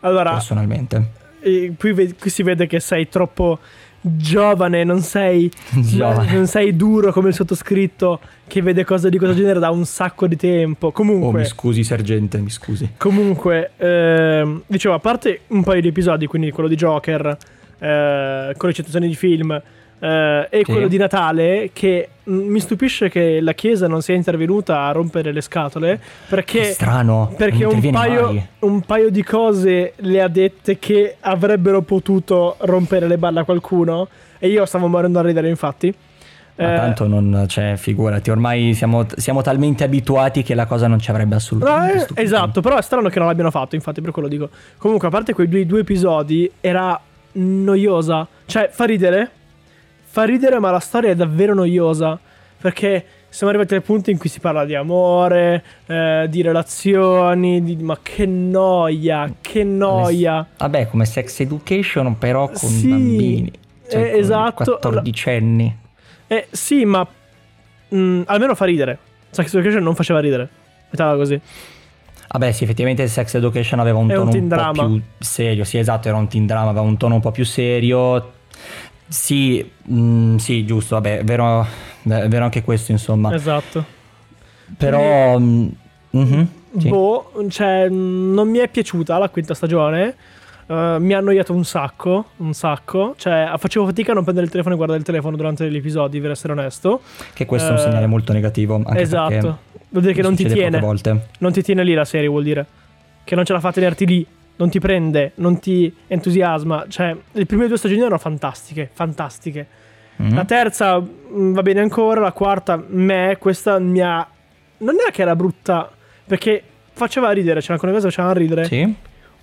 [0.00, 1.10] Allora, personalmente.
[1.40, 3.58] eh, qui, qui si vede che sei troppo
[4.00, 6.32] giovane, non sei, Giovane.
[6.32, 10.26] non sei duro come il sottoscritto che vede cose di questo genere da un sacco
[10.26, 10.88] di tempo.
[10.88, 12.92] Oh, Comunque, mi scusi sergente, mi scusi.
[12.96, 17.36] comunque ehm, dicevo, a parte un paio di episodi, quindi quello di Joker,
[17.78, 19.60] eh, con le citazioni di film
[20.00, 20.64] eh, e Sì.
[20.64, 25.40] quello di Natale, che mi stupisce che la Chiesa non sia intervenuta a rompere le
[25.40, 26.64] scatole, perché...
[26.64, 33.06] Strano, Perché un paio, un paio di cose le ha dette che avrebbero potuto rompere
[33.08, 34.08] le balle a qualcuno.
[34.38, 35.92] E io stavo morendo a ridere, infatti.
[36.56, 40.98] Ma Eh, tanto non, cioè, figurati, ormai siamo, siamo talmente abituati che la cosa non
[40.98, 42.20] ci avrebbe no, assolutamente eh, stupito.
[42.20, 44.50] esatto, però è strano che non l'abbiano fatto, infatti, per quello dico.
[44.78, 46.98] Comunque, a parte quei due, due episodi, era
[47.32, 48.26] noiosa.
[48.46, 49.30] Cioè, fa ridere.
[50.12, 52.18] Fa ridere, ma la storia è davvero noiosa.
[52.60, 57.76] Perché siamo arrivati al punto in cui si parla di amore, eh, di relazioni, di...
[57.76, 60.46] ma che noia, che noia.
[60.58, 63.52] Vabbè, come sex education, però con Sì, bambini.
[63.88, 64.78] Cioè, eh, con esatto.
[64.78, 65.76] 14 anni.
[66.26, 67.06] Eh sì, ma
[67.94, 68.98] mm, almeno fa ridere.
[69.30, 70.48] Sex Education non faceva ridere.
[70.90, 71.40] Mettiamola così.
[72.32, 75.64] Vabbè, sì, effettivamente Sex Education aveva un È un tono un, teen po' più serio.
[75.64, 78.38] Sì, esatto, era un teen drama, aveva un tono un po' più serio.
[79.10, 81.66] Sì, mm, sì, giusto, vabbè, è vero,
[82.04, 83.34] è vero anche questo, insomma.
[83.34, 83.84] Esatto.
[84.76, 85.36] Però...
[85.36, 85.68] mm,
[86.10, 86.88] mhm, sì.
[86.88, 90.14] Boh, cioè, non mi è piaciuta la quinta stagione.
[90.68, 93.16] Eh, mi ha annoiato un sacco, un sacco.
[93.18, 96.20] Cioè, facevo fatica a non prendere il telefono e guardare il telefono durante gli episodi,
[96.20, 97.00] per essere onesto.
[97.32, 98.80] Che questo è un Eh, segnale molto negativo.
[98.94, 99.58] Esatto.
[99.88, 100.80] Vuol dire che non ti tiene.
[101.38, 102.64] Non ti tiene lì la serie, vuol dire.
[103.24, 104.26] Che non ce la fa tenerti lì.
[104.60, 106.84] Non ti prende, non ti entusiasma.
[106.86, 109.66] Cioè, le prime due stagioni erano fantastiche, fantastiche.
[110.16, 110.34] Mhm.
[110.34, 114.26] La terza mm, va bene ancora, la quarta me, questa mi ha...
[114.78, 115.90] Non è che era brutta,
[116.26, 118.94] perché faceva ridere, c'erano alcune cose che facevano ridere, Sì.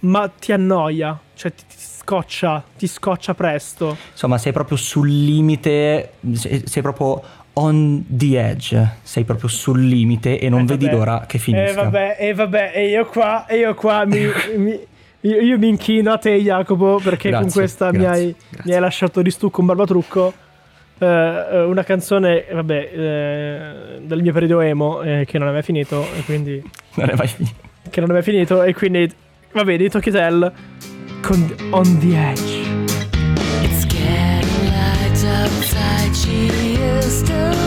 [0.02, 3.98] ma ti annoia, cioè ti, ti scoccia, ti scoccia presto.
[4.12, 10.38] Insomma, sei proprio sul limite, sei, sei proprio on the edge, sei proprio sul limite
[10.40, 11.70] e non Eh, vedi l'ora che finisca.
[11.72, 14.20] E vabbè, e vabbè, e io qua, e io qua mi...
[14.58, 14.80] mi-
[15.22, 18.62] io, io mi inchino a te Jacopo perché con Grazie, questa mi, grazie, hai, grazie.
[18.66, 20.34] mi hai lasciato di stucco un barbatrucco.
[21.00, 26.02] Eh, eh, una canzone, vabbè, eh, del mio periodo emo eh, che non aveva finito
[26.16, 26.64] e quindi...
[26.96, 27.66] Non è mai finito.
[27.90, 29.12] che non aveva finito e quindi
[29.52, 30.12] va bene di Tokyo
[31.22, 32.66] con On the Edge
[33.64, 36.16] It's getting light outside.
[36.16, 37.67] She is still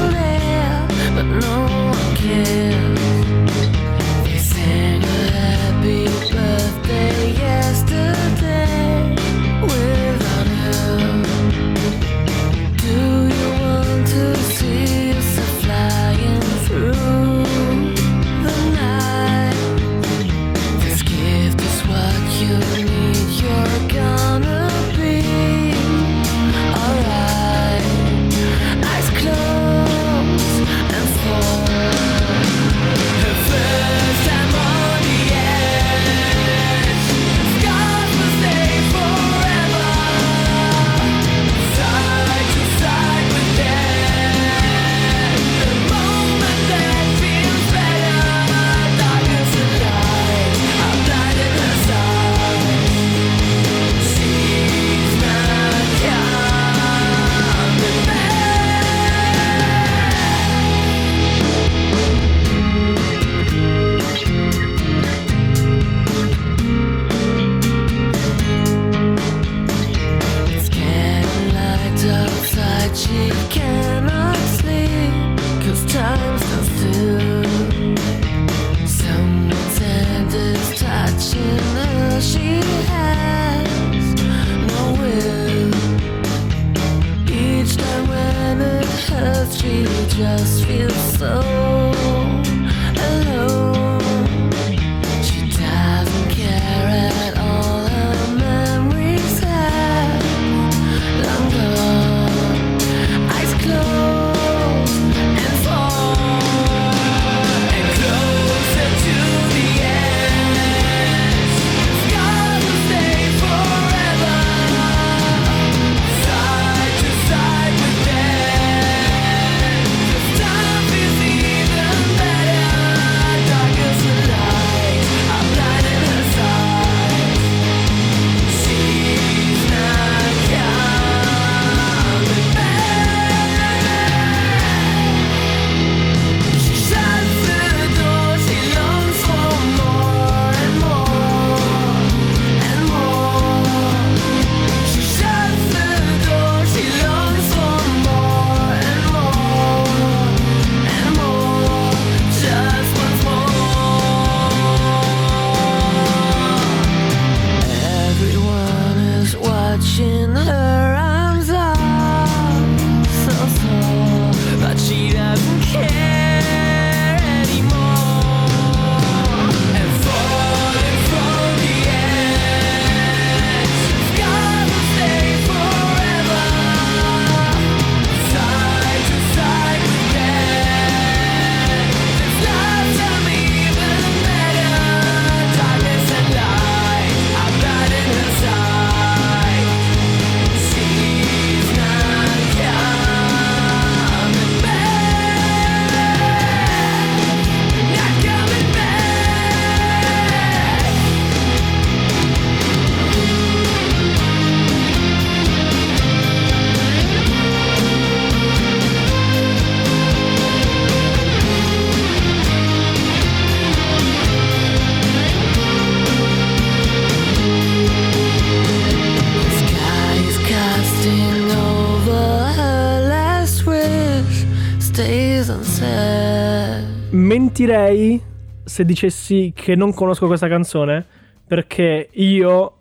[227.64, 228.20] mentirei
[228.64, 231.04] se dicessi che non conosco questa canzone
[231.46, 232.72] perché io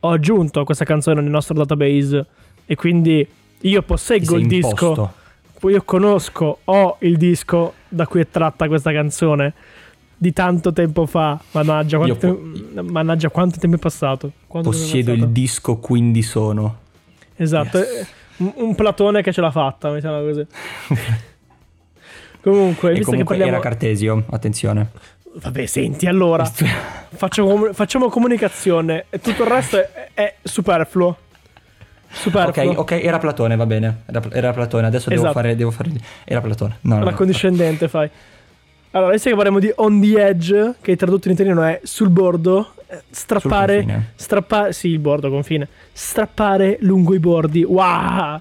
[0.00, 2.26] ho aggiunto questa canzone nel nostro database
[2.66, 3.26] e quindi
[3.60, 5.12] io posseggo il disco, imposto.
[5.58, 9.52] poi io conosco, ho il disco da cui è tratta questa canzone
[10.16, 11.40] di tanto tempo fa.
[11.52, 14.30] Mannaggia, quanto, po- mannaggia, quanto tempo è passato.
[14.46, 15.32] Quanto tempo è Possiedo il passato?
[15.32, 16.78] disco, quindi sono.
[17.36, 17.88] Esatto, Yes.
[17.88, 18.06] eh,
[18.38, 20.46] un, un platone che ce l'ha fatta, mettiamola così.
[22.44, 23.52] Comunque, E visto comunque che parliamo...
[23.52, 24.88] era Cartesio, attenzione.
[25.36, 26.44] Vabbè, senti, allora,
[27.14, 31.08] faccio com- facciamo comunicazione e tutto il resto è, è superfluo.
[31.08, 31.16] Ok,
[32.20, 32.72] Superfluo.
[32.80, 34.02] ok, era Platone, va bene.
[34.06, 35.38] Era, era Platone, adesso devo Esatto.
[35.40, 35.90] fare, devo fare.
[36.24, 36.76] Era Platone.
[36.82, 37.16] No, no, La no.
[37.16, 38.08] condiscendente fai.
[38.92, 42.74] Allora, visto che parliamo di on the edge, che tradotto in italiano è sul bordo,
[42.86, 43.82] eh, strappare...
[43.82, 44.72] Sul strappare...
[44.72, 45.66] Sì, il bordo, confine.
[45.92, 47.64] Strappare lungo i bordi.
[47.64, 48.40] Wow!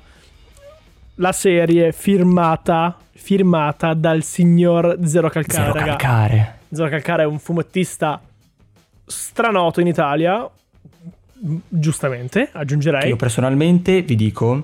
[1.16, 5.96] La serie firmata, firmata dal signor Zero Calcare, Zero raga.
[5.96, 6.58] calcare.
[6.72, 8.20] Zero Calcare è un fumettista
[9.06, 10.50] stranoto in Italia,
[11.68, 13.10] giustamente, aggiungerei.
[13.10, 14.60] Io personalmente vi dico, non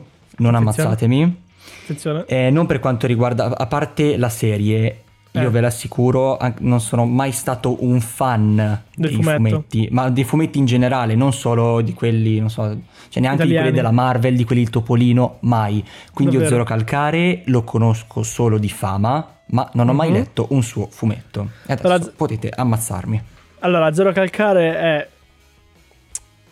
[0.56, 0.58] Attenzione.
[0.58, 1.42] ammazzatemi.
[1.84, 2.26] Attenzione.
[2.26, 5.50] Eh, non per quanto riguarda, a parte la serie, io Eh.
[5.50, 8.56] ve l'assicuro, non sono mai stato un fan
[8.96, 12.64] Del dei fumetti, ma dei fumetti in generale, non solo di quelli, non so,
[13.10, 13.60] cioè neanche di Italiani.
[13.70, 15.84] quelli della Marvel, di quelli del Topolino, mai.
[16.14, 16.64] Quindi io Davvero?
[16.64, 20.16] Zero Calcare lo conosco solo di fama, ma non ho mai Mhm.
[20.16, 21.50] letto un suo fumetto.
[21.68, 23.22] E adesso Allora, potete ammazzarmi.
[23.60, 25.08] Allora, Zero Calcare è.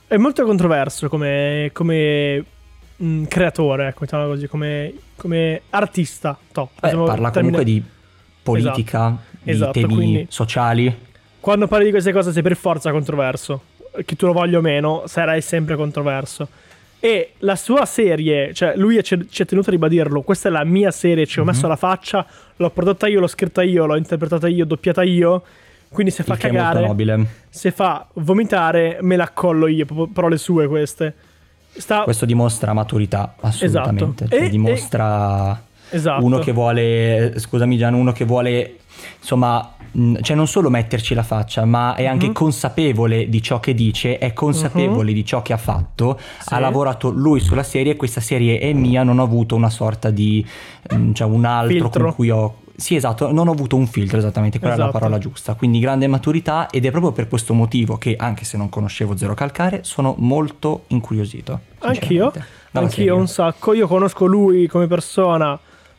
[0.07, 1.69] È molto controverso come.
[1.73, 2.43] come
[2.99, 6.36] mh, creatore, ecco, mettiamola così, come, come artista.
[6.51, 7.84] Toh, Beh, parla termine- comunque di
[8.52, 10.95] politica, di Esatto, temi quindi- sociali.
[11.39, 13.62] Quando parli di queste cose sei per forza controverso.
[14.06, 16.48] Che tu lo voglia o meno, sarai sempre controverso.
[17.00, 20.91] E la sua serie, cioè lui ci è tenuto a ribadirlo, questa è la mia
[20.91, 21.48] serie, ci ho Mhm.
[21.50, 22.26] messo la faccia,
[22.56, 25.43] l'ho prodotta io, l'ho scritta io, l'ho interpretata io, doppiata io.
[25.89, 31.14] Quindi se fa il cagare, se fa vomitare, me la accollo io, parole sue queste.
[31.72, 32.02] Sta...
[32.02, 34.04] Questo dimostra maturità, assolutamente.
[34.26, 34.28] Esatto.
[34.36, 36.23] Cioè, E- dimostra Esatto.
[36.23, 38.77] uno che vuole, scusami Gian, uno che vuole,
[39.19, 39.73] insomma,
[40.21, 42.33] cioè non solo metterci la faccia, ma è anche Mhm.
[42.33, 46.53] consapevole di ciò che dice, è consapevole di ciò che ha fatto, Sì.
[46.53, 50.45] ha lavorato lui sulla serie, questa serie è mia, non ho avuto una sorta di,
[51.13, 52.03] cioè un altro Filtro.
[52.03, 52.55] con cui ho...
[52.77, 54.93] Sì, esatto, non ho avuto un filtro esattamente, quella è Esatto.
[54.93, 55.55] la parola giusta.
[55.55, 59.33] Quindi grande maturità ed è proprio per questo motivo che, anche se non conoscevo Zero
[59.33, 61.59] Calcare, sono molto incuriosito.
[61.79, 62.31] Anch'io,
[62.73, 63.09] anch'io serie.
[63.11, 63.73] un sacco.
[63.73, 65.57] Io conosco lui come persona.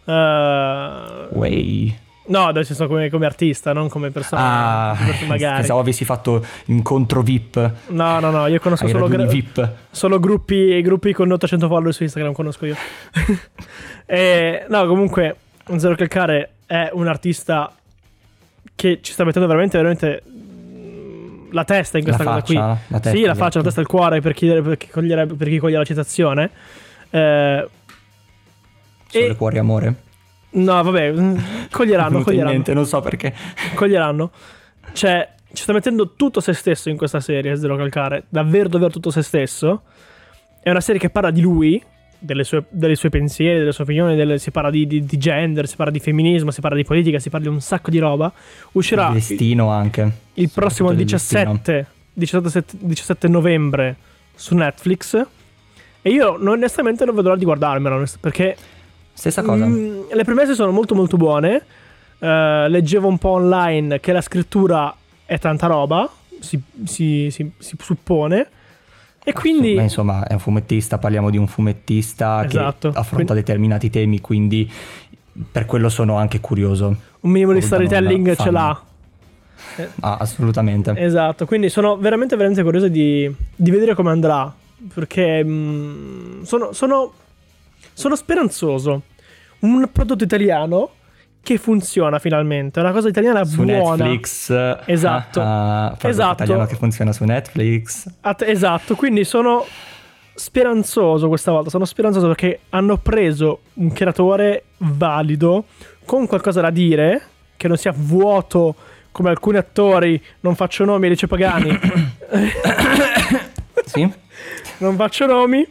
[0.09, 1.99] Eh, Way.
[2.29, 4.91] No, nel senso come, come artista, non come persona.
[4.91, 4.97] Ah,
[5.27, 5.57] magari.
[5.61, 9.73] pensavo avessi fatto incontro VIP No, no, no, io conosco ai solo, VIP.
[9.91, 12.77] solo gruppi, gruppi con 800 follower su Instagram, conosco io.
[14.05, 15.37] e, no, comunque,
[15.77, 17.73] Zero Calcare è un artista
[18.75, 22.55] che ci sta mettendo veramente, veramente mm, la testa in questa La cosa qui.
[22.55, 23.39] la testa, sì, la esatto.
[23.39, 25.85] faccia, la testa e il cuore per chi, per chi, cogliere- per chi coglie la
[25.85, 26.51] citazione.
[27.11, 27.69] Eh,
[29.09, 29.95] Sole, e- cuore, amore.
[30.51, 31.37] no, vabbè, mm,
[31.71, 32.53] coglieranno, coglieranno.
[32.53, 33.35] mente, non so perché.
[33.75, 34.31] coglieranno.
[34.93, 38.25] Cioè, ci sta mettendo tutto se stesso in questa serie, Zero Calcare.
[38.29, 39.83] Davvero, davvero tutto se stesso.
[40.63, 41.83] È una serie che parla di lui,
[42.19, 45.67] delle sue, dei suoi pensieri, delle sue opinioni, delle- si parla di, di- di gender,
[45.69, 48.31] si parla di femminismo, si parla di politica, si parla di un sacco di roba.
[48.73, 50.11] Uscirà Il destino anche.
[50.35, 51.53] il prossimo del destino.
[51.53, 53.97] 17, 17, 17 novembre
[54.35, 55.27] su Netflix.
[56.03, 58.57] E io onestamente non vedo l'ora di guardarmelo, perché
[59.19, 59.67] Stessa cosa.
[59.67, 61.61] Mm, le premesse sono molto molto buone.
[62.21, 64.95] Eh, leggevo un po' online che la scrittura
[65.27, 66.09] è tanta roba,
[66.39, 68.47] si, si- si- si suppone.
[69.25, 69.75] E quindi...
[69.75, 72.91] Beh, insomma, è un fumettista, parliamo di un fumettista Esatto.
[72.93, 74.71] che affronta Quindi- determinati temi, quindi
[75.51, 76.87] per quello sono anche curioso.
[77.21, 78.83] un minimo di storytelling ce l'ha.
[80.01, 80.95] Ah, assolutamente.
[80.97, 84.53] Esatto, quindi sono veramente veramente curioso di, di vedere come andrà.
[84.95, 87.13] Perché mm, sono, sono,
[87.93, 89.03] sono speranzoso.
[89.61, 90.91] Un prodotto italiano
[91.43, 92.79] che funziona finalmente.
[92.81, 94.05] Una cosa italiana su buona.
[94.05, 94.51] Netflix.
[94.87, 95.41] Esatto.
[95.43, 96.43] Ah, prodotto Esatto.
[96.45, 98.07] italiano che funziona su Netflix.
[98.21, 99.65] At- esatto, quindi sono
[100.35, 101.71] speranzoso questa volta.
[101.71, 105.65] Sono speranzoso perché hanno preso un creatore valido
[106.05, 107.23] con qualcosa da dire,
[107.57, 108.75] che non sia vuoto
[109.11, 110.23] come alcuni attori.
[110.41, 111.79] Non faccio nomi, Alice Pagani.
[113.85, 114.09] Sì?
[114.79, 115.67] non faccio nomi.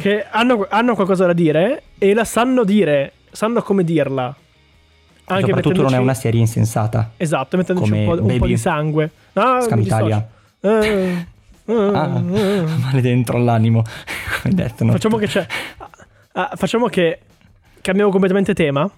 [0.00, 4.34] Che hanno, hanno qualcosa da dire e la sanno dire, sanno come dirla.
[5.28, 7.10] Anche Soprattutto non è una serie insensata.
[7.16, 9.10] Esatto, mettendoci un po', un po' di sangue.
[9.32, 9.80] Ah, Scam.
[9.80, 10.28] Italia.
[10.60, 11.26] Eh,
[11.68, 12.64] Ah, eh.
[12.80, 13.82] male dentro all'animo.
[14.42, 14.92] Come detto, no?
[14.92, 15.44] Facciamo che c'è.
[16.32, 17.18] ah, facciamo che
[17.80, 18.88] cambiamo completamente tema.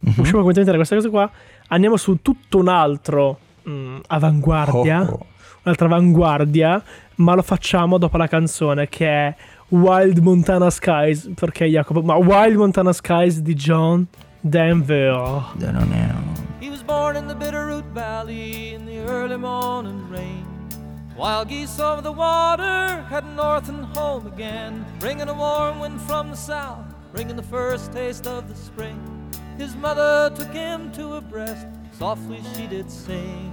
[0.00, 1.30] usciamo completamente da questa cosa qua,
[1.68, 3.38] andiamo su tutto un altro
[3.68, 5.26] mm, avanguardia, Oh, oh.
[5.64, 6.82] un'altra avanguardia,
[7.16, 9.34] ma lo facciamo dopo la canzone che è
[9.70, 14.06] Wild Montana Skies, perché Jacopo, ma Wild Montana Skies di John
[14.40, 15.54] Denver.
[15.56, 16.14] Non è...
[16.60, 20.46] He was born in the Bitterroot Valley in the early morning rain.
[21.16, 26.30] Wild geese over the water, heading north and home again, bringing a warm wind from
[26.30, 28.98] the south, bringing the first taste of the spring.
[29.56, 33.52] His mother took him to her breast, softly she did sing.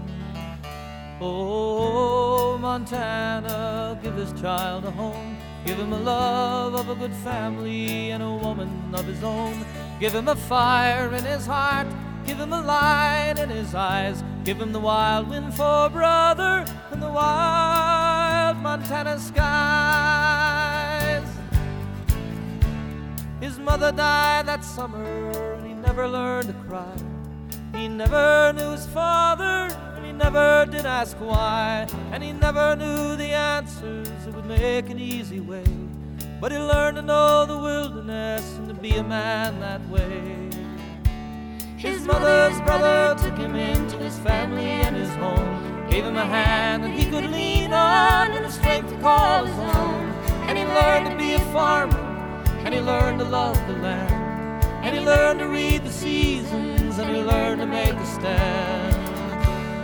[1.21, 5.37] Oh, Montana, give this child a home.
[5.65, 9.63] Give him a love of a good family and a woman of his own.
[9.99, 11.87] Give him a fire in his heart.
[12.25, 14.23] Give him a light in his eyes.
[14.43, 19.41] Give him the wild wind for a brother and the wild Montana skies.
[23.39, 26.95] His mother died that summer and he never learned to cry.
[27.75, 29.69] He never knew his father
[30.23, 31.87] never did ask why.
[32.11, 35.65] And he never knew the answers that would make an easy way.
[36.39, 40.49] But he learned to know the wilderness and to be a man that way.
[41.77, 45.89] His mother's brother took him into his family and his home.
[45.89, 49.57] Gave him a hand that he could lean on and a strength to call his
[49.57, 50.05] own.
[50.47, 51.97] And he learned to be a farmer.
[52.63, 54.63] And he learned to love the land.
[54.85, 56.99] And he learned to read the seasons.
[56.99, 59.00] And he learned to make a stand.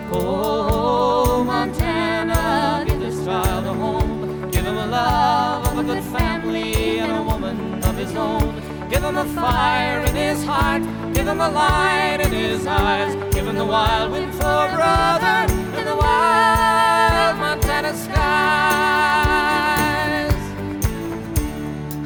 [0.10, 4.50] Oh, Montana, give this child a home.
[4.52, 8.56] Give him a love of a good family and a woman of his own.
[8.90, 10.82] Give him a fire in his heart.
[11.14, 13.16] Give him a light in his eyes.
[13.34, 15.46] Give him the wild wind for a brother
[15.78, 18.28] and the wild Montana skies.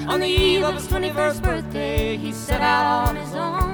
[0.07, 3.70] On the eve of his 21st birthday, he set out on his own.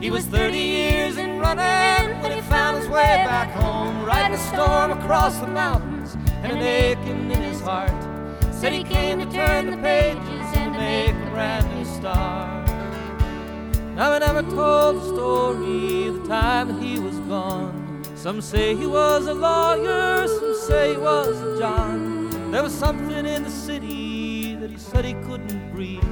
[0.00, 4.38] He was 30 years in running when he found his way back home, riding a
[4.38, 7.92] storm across the mountains and an aching in his heart.
[8.50, 12.66] Said he came to turn the pages and to make a brand new start.
[13.94, 18.02] Now I never told the story of the time that he was gone.
[18.14, 22.50] Some say he was a lawyer, some say he was a John.
[22.50, 26.02] There was something in the city that he said he couldn't breathe.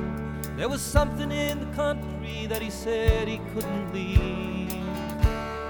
[0.59, 4.74] There was something in the country that he said he couldn't leave.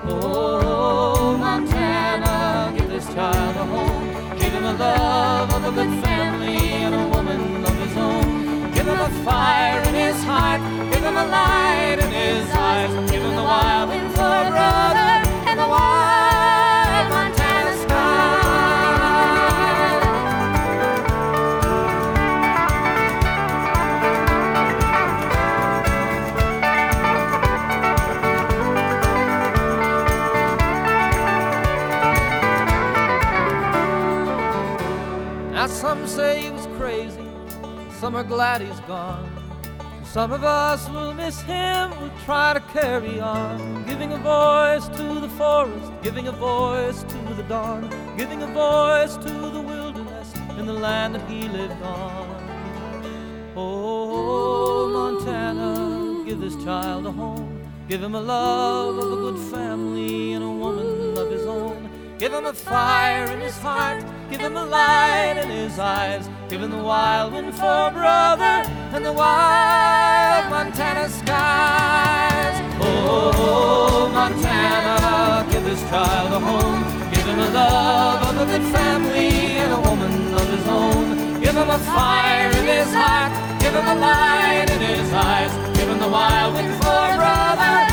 [0.04, 4.38] Oh, Montana, give this child a home.
[4.38, 8.72] Give him a love of a good family and a woman of his own.
[8.72, 10.62] Give him a fire in his heart.
[10.90, 13.10] Give him a light in his eyes.
[13.10, 15.10] Give him the wild wind for a brother
[15.50, 16.17] and the wild
[38.18, 39.30] are glad he's gone.
[40.02, 45.20] Some of us will miss him, we'll try to carry on, giving a voice to
[45.20, 50.66] the forest, giving a voice to the dawn, giving a voice to the wilderness in
[50.66, 53.54] the land that he lived on.
[53.54, 60.32] Oh, Montana, give this child a home, give him a love of a good family
[60.32, 61.88] and a woman of his own.
[62.18, 66.60] Give him a fire in his heart, give him a light in his eyes, give
[66.60, 72.56] him the wild wind for brother and the wild Montana skies.
[72.80, 79.30] Oh, Montana, give this child a home, give him a love of a good family
[79.62, 81.40] and a woman of his own.
[81.40, 85.88] Give him a fire in his heart, give him a light in his eyes, give
[85.88, 87.87] him the wild wind for brother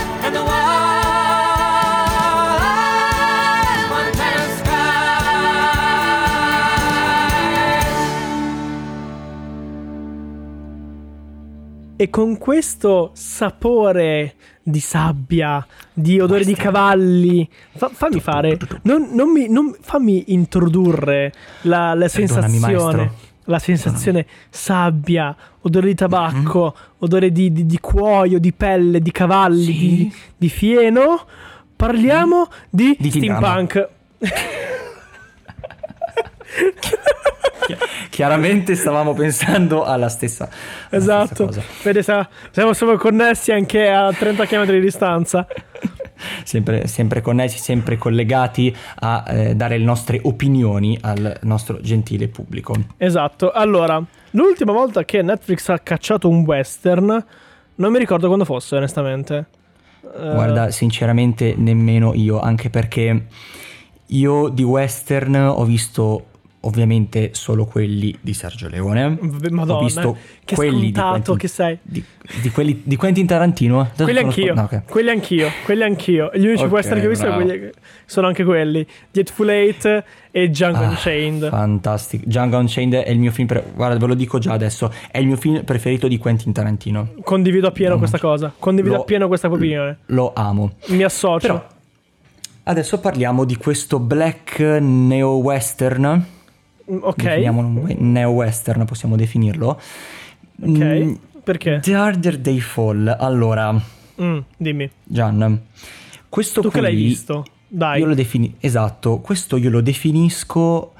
[11.97, 19.29] E con questo sapore di sabbia, di odore di cavalli, fa- fammi fare, non, non
[19.31, 21.31] mi, non- fammi introdurre
[21.61, 23.11] la, la sensazione,
[23.45, 29.63] la sensazione sabbia, odore di tabacco, odore di, di- di cuoio, di pelle, di cavalli,
[29.63, 29.77] Sì.
[29.77, 31.25] di, di fieno.
[31.77, 33.87] Parliamo di, Di steampunk.
[38.09, 40.49] Chiaramente stavamo pensando alla stessa,
[40.89, 41.61] alla stessa Esatto, cosa.
[41.83, 45.47] Vede, siamo, siamo connessi anche a 30 km di distanza.
[46.43, 52.73] Sempre, sempre connessi, sempre collegati a eh, dare le nostre opinioni al nostro gentile pubblico.
[52.95, 53.51] Esatto.
[53.51, 54.01] Allora,
[54.31, 57.25] l'ultima volta che Netflix ha cacciato un western,
[57.75, 59.45] non mi ricordo quando fosse, onestamente.
[60.03, 63.25] Eh, Guarda, sinceramente nemmeno io, anche perché
[64.07, 66.27] io di western ho visto
[66.65, 69.17] ovviamente solo quelli di Sergio Leone.
[69.49, 71.77] Madonna, ho visto che quelli di scontato Quentin, che sei.
[71.81, 72.03] Di,
[72.41, 73.79] di quelli di Quentin Tarantino?
[73.81, 74.81] Adesso Quelli anch'io, no, ok.
[74.89, 76.31] quelli anch'io, quelli anch'io.
[76.33, 77.69] Gli unici Ok, western che ho visto quelli-
[78.05, 78.85] sono anche quelli.
[79.15, 81.49] Hateful Eight e Django Ah, Unchained.
[81.49, 82.23] Fantastico.
[82.27, 85.27] Django Unchained è il mio film, pre- guarda, ve lo dico già adesso, è il
[85.27, 87.13] mio film preferito di Quentin Tarantino.
[87.23, 88.53] Condivido appieno questa cosa.
[88.57, 89.97] Condivido Lo- appieno questa opinione.
[90.07, 90.73] Lo amo.
[90.87, 91.47] Mi associo.
[91.47, 91.67] Però
[92.63, 96.25] adesso parliamo di questo black neo-western.
[96.91, 97.15] Mm, ok.
[97.15, 99.79] Definiamolo un neo-western, possiamo definirlo.
[100.61, 100.67] Ok.
[100.79, 101.13] Mm,
[101.43, 101.79] Perché?
[101.81, 103.07] The Harder They Fall.
[103.19, 103.79] Allora,
[104.21, 104.89] Mm, dimmi.
[105.03, 105.61] Gian,
[106.29, 107.43] questo Tu che qui l'hai visto?
[107.67, 107.99] Dai.
[107.99, 110.93] Io lo defini- esatto, questo io lo definisco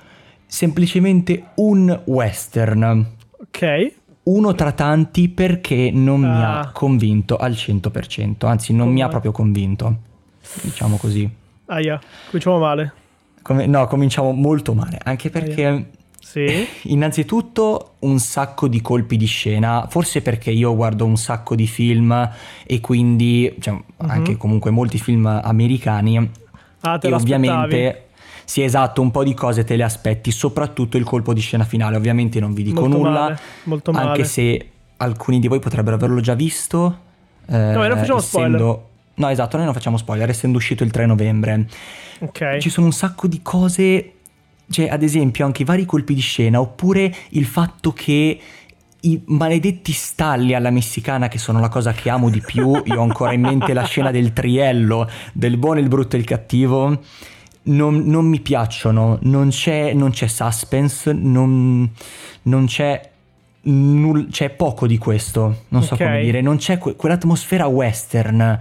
[0.45, 3.05] semplicemente un western.
[3.39, 3.93] Ok.
[4.23, 6.59] Uno tra tanti perché non mi Ah.
[6.61, 9.09] ha convinto al 100%, anzi non mi ha Come?
[9.11, 9.97] proprio convinto.
[10.63, 11.29] Diciamo così.
[11.67, 12.93] Aia, cominciamo male.
[13.45, 15.89] Come- no, cominciamo molto male, anche perché
[16.19, 16.67] Sì.
[16.83, 22.27] innanzitutto un sacco di colpi di scena, forse perché io guardo un sacco di film
[22.65, 26.27] e quindi cioè, anche comunque molti film americani
[26.81, 28.05] Ah, te e ovviamente
[28.45, 31.97] sì esatto, un po' di cose te le aspetti, soprattutto il colpo di scena finale,
[31.97, 34.07] ovviamente non vi dico Molto nulla, male, molto male.
[34.07, 36.97] anche se alcuni di voi potrebbero averlo già visto.
[37.47, 41.05] eh, No, non facciamo essendo- No, esatto, noi non facciamo spoiler, essendo uscito il 3
[41.05, 41.68] novembre.
[42.20, 42.57] Ok.
[42.57, 44.11] Ci sono un sacco di cose,
[44.70, 48.39] cioè ad esempio anche i vari colpi di scena, oppure il fatto che
[49.01, 53.03] i maledetti stalli alla messicana, che sono la cosa che amo di più, io ho
[53.03, 57.01] ancora in mente la scena del triello, del buono, il brutto e il cattivo,
[57.63, 61.89] non, non mi piacciono, non c'è, non c'è suspense, non,
[62.43, 63.09] non c'è...
[63.61, 66.03] null- c'è poco di questo, non so Ok.
[66.03, 68.59] come dire, non c'è que- quell'atmosfera western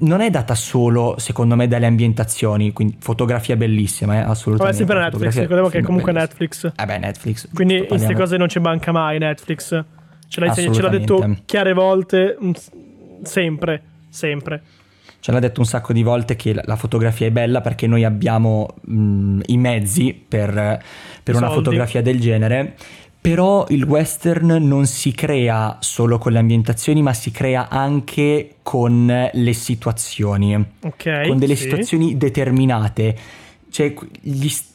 [0.00, 4.78] non è data solo, secondo me, dalle ambientazioni, quindi fotografia bellissima, eh, Vabbè, assolutamente.
[4.78, 5.34] sempre Netflix.
[5.34, 6.38] Ricordiamo che è comunque bellissimo.
[6.38, 6.72] Netflix.
[6.76, 7.48] Eh beh, Netflix.
[7.52, 9.84] Quindi giusto, queste cose non ci manca mai Netflix.
[10.26, 12.50] Ce l'ha, ce l'ha detto chiare volte, mm,
[13.22, 14.62] sempre, sempre.
[15.20, 18.68] Ce l'ha detto un sacco di volte che la, fotografia è bella perché noi abbiamo
[18.82, 20.82] mh, i mezzi per,
[21.22, 22.74] per una fotografia del genere.
[23.24, 29.30] Però il western non si crea solo con le ambientazioni, ma si crea anche con
[29.32, 30.54] le situazioni.
[30.82, 31.28] Ok.
[31.28, 31.62] con delle sì.
[31.62, 33.16] situazioni determinate.
[33.70, 34.74] Cioè, gli st-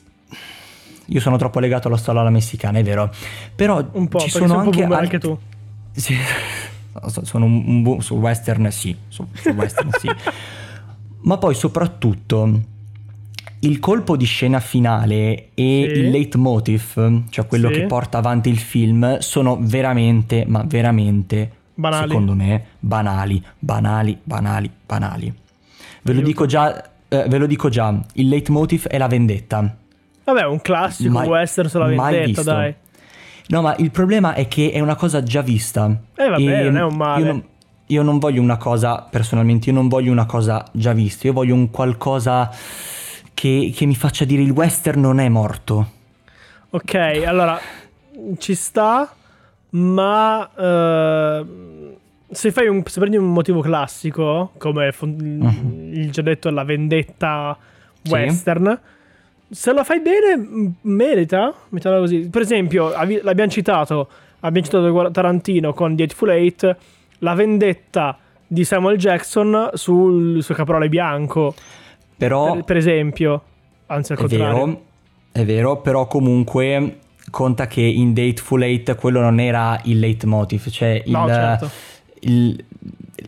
[1.06, 3.14] io sono troppo legato alla storia alla messicana, è vero.
[3.54, 5.38] Però Un po', ci sono po' anche, boomer alt- anche tu.
[5.94, 6.16] Sì.
[7.06, 8.98] So- Sono un, un boom sul western, sì.
[9.10, 10.10] Su, sul western, sì.
[11.22, 12.62] Ma poi soprattutto
[13.62, 16.00] il colpo di scena finale e Sì.
[16.00, 17.74] il leitmotiv, cioè quello Sì.
[17.82, 22.08] che porta avanti il film, sono veramente, ma veramente, Banali.
[22.08, 25.34] secondo me, banali, banali, banali, banali.
[26.02, 29.76] Ve lo dico già, eh, ve lo dico già, il leitmotiv è la vendetta.
[30.24, 32.74] Vabbè, un classico Mai- western sulla vendetta, dai.
[33.48, 35.86] No, ma il problema è che è una cosa già vista.
[36.16, 37.20] Eh, vabbè, non è un male.
[37.22, 37.44] Io non,
[37.88, 41.26] io non voglio una cosa, personalmente, io non voglio una cosa già vista.
[41.28, 42.52] Io voglio un qualcosa
[43.34, 45.92] che, che mi faccia dire il western non è morto.
[46.72, 46.94] Ok,
[47.26, 47.60] allora
[48.38, 49.12] ci sta,
[49.72, 51.46] ma eh,
[52.32, 57.58] se fai un, se prendi un motivo classico, come fon- il già detto la vendetta
[57.58, 57.66] Mhm.
[58.02, 58.12] Sì.
[58.12, 58.80] western,
[59.50, 62.30] se lo fai bene, merita, mettiamola così.
[62.30, 64.08] Per esempio, avi- l'abbiamo citato,
[64.42, 66.78] abbiamo citato Tarantino con The Hateful Eight,
[67.20, 71.54] la vendetta di Samuel Jackson sul suo caporale bianco,
[72.20, 73.42] Però per, per esempio.
[73.88, 74.54] Anzi, al è contrario.
[74.66, 74.82] vero,
[75.32, 77.00] è vero, però comunque
[77.32, 81.70] conta che in Dateful Eight quello non era il leitmotiv, cioè il, No, certo.
[82.22, 82.64] il,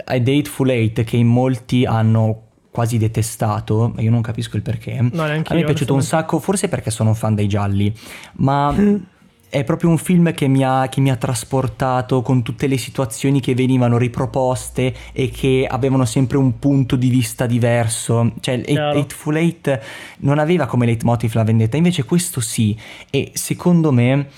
[0.06, 5.00] a Dateful Eight che in molti hanno quasi detestato, ma io non capisco il perché.
[5.12, 7.94] No, a me è piaciuto un sacco, forse perché sono un fan dei gialli,
[8.34, 8.74] ma
[9.52, 13.42] è proprio un film che mi, ha, che mi ha trasportato con tutte le situazioni
[13.42, 18.32] che venivano riproposte e che avevano sempre un punto di vista diverso.
[18.40, 18.98] Cioè, Chiaro.
[18.98, 19.80] Hateful Eight
[20.20, 22.78] non aveva come leitmotiv la vendetta, invece questo sì.
[23.10, 24.30] E secondo me,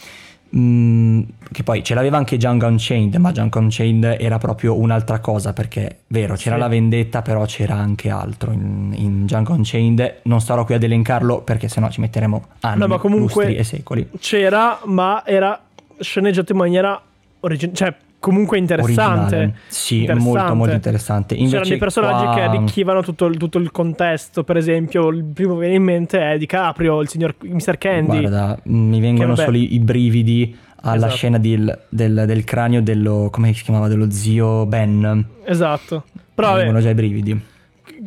[0.57, 5.53] mh, che poi ce l'aveva anche Django Unchained, ma Django Unchained era proprio un'altra cosa,
[5.53, 6.61] perché vero, c'era Sì.
[6.61, 10.21] la vendetta, però c'era anche altro in, in Django Unchained.
[10.23, 13.63] Non starò qui ad elencarlo perché sennò ci metteremo anni, No, ma comunque- lustri e
[13.63, 14.09] secoli.
[14.19, 15.59] c'era, ma era
[15.99, 17.01] sceneggiato in maniera
[17.41, 19.35] originale, cioè comunque interessante.
[19.35, 19.55] Originale.
[19.67, 20.29] Sì, Interessante.
[20.39, 21.33] molto molto interessante.
[21.33, 24.45] Invece C'erano dei personaggi qua- che arricchivano tutto il, tutto il contesto.
[24.45, 27.77] Per esempio, il primo che viene in mente è DiCaprio, il signor Mr.
[27.77, 28.21] Candy.
[28.21, 30.55] Guarda, mh, mi vengono solo i, brividi
[30.85, 31.13] alla Esatto.
[31.15, 35.25] scena del, del- del cranio dello, come si chiamava, dello zio Ben.
[35.43, 36.05] Esatto.
[36.33, 37.41] Però mi vengono già i brividi.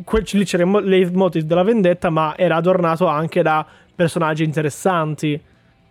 [0.03, 3.63] quel, lì c'era il mo- leitmotiv della vendetta, ma era adornato anche da
[3.95, 5.39] personaggi interessanti.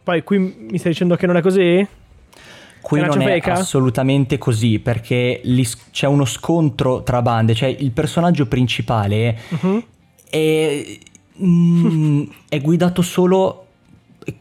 [0.03, 1.87] Poi qui mi stai dicendo che non è così?
[2.87, 3.53] Qui non è ciofeca?
[3.55, 9.83] assolutamente così perché lì c'è uno scontro tra bande, cioè il personaggio principale Mhm.
[10.31, 10.85] è,
[11.43, 13.63] mm, è guidato solo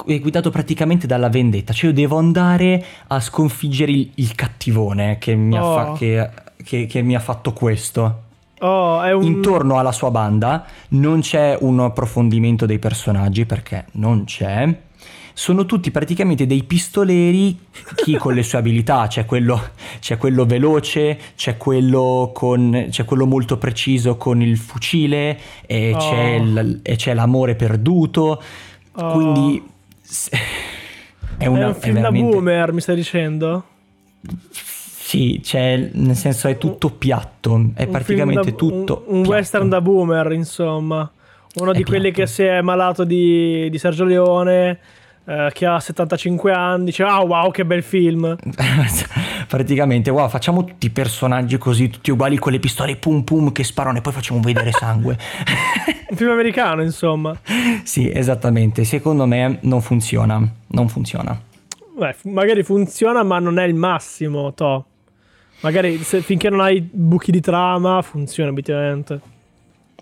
[0.08, 5.36] è guidato praticamente dalla vendetta, cioè io devo andare a sconfiggere il, il cattivone che
[5.36, 5.94] mi, ha fa- Oh.
[5.94, 6.30] che-
[6.64, 8.22] che- che mi ha fatto questo.
[8.62, 9.22] Oh, un...
[9.24, 14.76] Intorno alla sua banda non c'è un approfondimento dei personaggi perché non c'è.
[15.38, 17.60] Sono tutti praticamente dei pistoleri,
[17.96, 19.62] chi con le sue abilità, c'è quello,
[20.00, 25.98] c'è quello veloce, c'è quello, con, c'è quello molto preciso con il fucile e, Oh.
[25.98, 28.42] c'è, l- e c'è l'amore perduto.
[28.94, 29.12] Oh.
[29.12, 29.62] Quindi
[31.38, 33.64] è, una, è un è film veramente- da boomer, mi stai dicendo?
[34.52, 39.04] Sì, c'è, nel senso è tutto piatto, è Un praticamente da- tutto.
[39.08, 41.12] Un, un western da boomer, insomma.
[41.56, 42.20] Uno È di quelli piatto.
[42.22, 44.80] che si è malato di, di Sergio Leone,
[45.26, 48.36] eh, che ha 75 anni, dice, ah wow, che bel film.
[49.48, 53.64] praticamente wow facciamo tutti i personaggi così tutti uguali con le pistole pum pum che
[53.64, 55.16] sparano e poi facciamo vedere sangue
[56.10, 57.38] Un film americano, insomma.
[57.84, 61.40] sì esattamente secondo me non funziona non funziona
[61.98, 64.86] Beh, magari funziona, ma non è il massimo, to.
[65.62, 69.22] Magari se- finché non hai buchi di trama, funziona obiettivamente.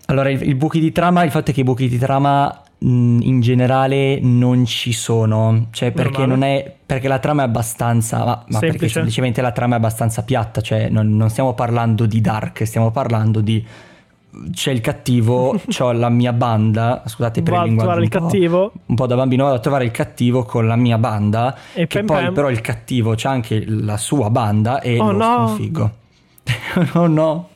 [0.06, 4.18] allora i, buchi di trama il fatto è che i buchi di trama in generale
[4.20, 8.66] non ci sono cioè perché non è perché la trama è abbastanza ma, ma perché
[8.66, 8.92] Semplice.
[8.92, 13.40] semplicemente la trama è abbastanza piatta cioè non, non stiamo parlando di dark stiamo parlando
[13.40, 13.64] di
[14.52, 18.72] c'è il cattivo, c'ho la mia banda, scusate per Va il linguaggio il po'- cattivo.
[18.86, 21.98] un po' da bambino vado a trovare il cattivo con la mia banda E che
[21.98, 22.34] pem poi pem.
[22.34, 25.46] però il cattivo c'ha anche la sua banda e Oh lo no.
[25.46, 25.90] sconfiggo
[26.94, 27.48] oh no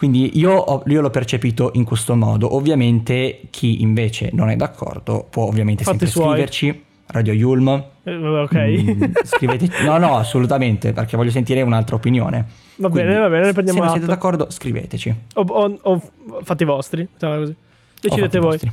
[0.00, 5.26] quindi io, ho- io l'ho percepito in questo modo ovviamente chi invece non è d'accordo
[5.28, 6.28] può ovviamente Fatti sempre suoi.
[6.32, 7.68] scriverci Radio Yulm
[8.04, 8.54] Eh, ok.
[8.54, 12.46] Mm, scriveteci no no assolutamente perché voglio sentire un'altra opinione
[12.76, 16.02] Va bene, Quindi, va bene, ne prendiamo se non siete d'accordo scriveteci O, o- o
[16.44, 17.02] fatti i vostri.
[17.02, 17.54] mettiamola così.
[18.00, 18.50] Decidete voi.
[18.52, 18.72] vostri.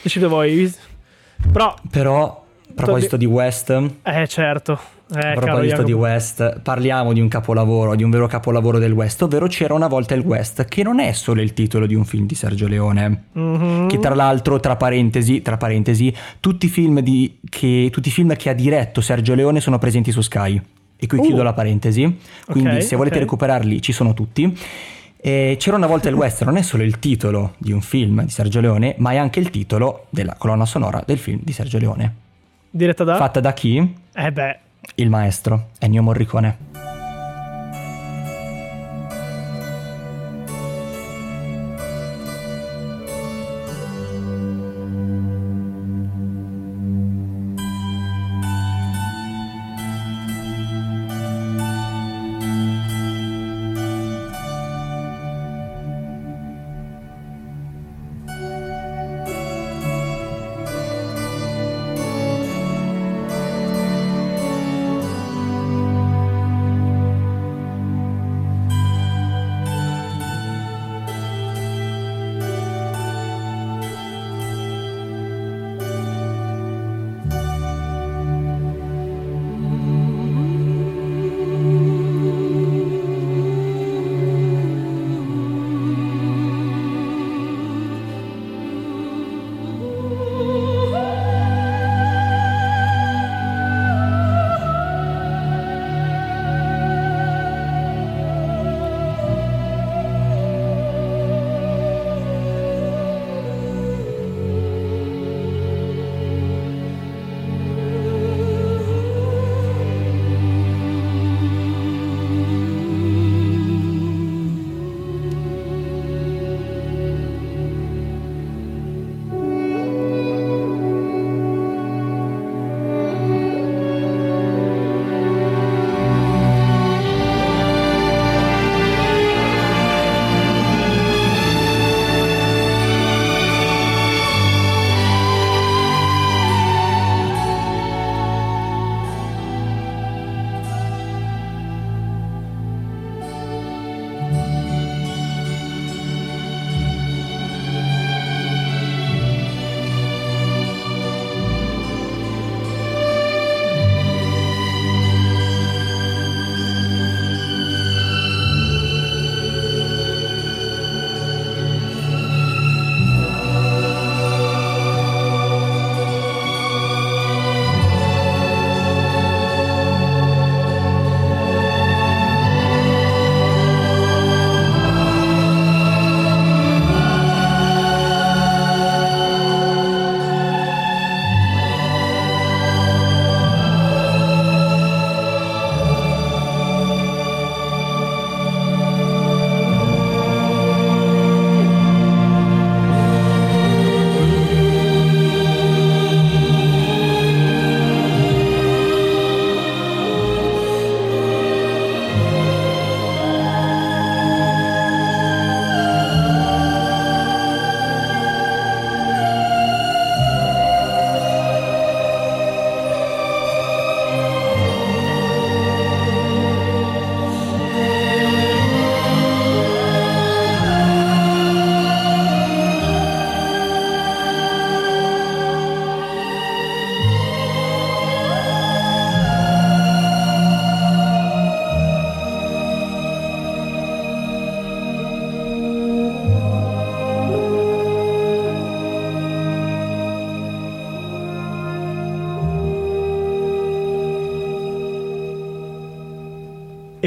[0.00, 0.74] Decidete voi.
[1.52, 3.68] Però, però a proposito di West
[4.02, 4.78] eh, certo.
[5.14, 5.92] Eh, A proposito di.
[5.92, 10.14] West, parliamo di un capolavoro, di un vero capolavoro del West, ovvero C'era una volta
[10.14, 13.24] il West, che non è solo il titolo di un film di Sergio Leone.
[13.32, 13.88] Mhm.
[13.88, 18.34] Che tra l'altro, tra parentesi, tra parentesi tutti, i film di- che, tutti i film
[18.36, 20.60] che ha diretto Sergio Leone sono presenti su Sky.
[21.00, 21.22] E qui Uh.
[21.22, 22.18] chiudo la parentesi.
[22.44, 23.22] Quindi, Ok, se volete ok.
[23.22, 24.54] recuperarli, ci sono tutti.
[25.20, 28.30] E C'era una volta il West non è solo il titolo di un film di
[28.30, 32.14] Sergio Leone, ma è anche il titolo della colonna sonora del film di Sergio Leone.
[32.70, 33.16] Diretta da?
[33.16, 33.94] Fatta da chi?
[34.14, 34.58] Eh beh.
[34.96, 36.67] Il maestro Ennio Morricone.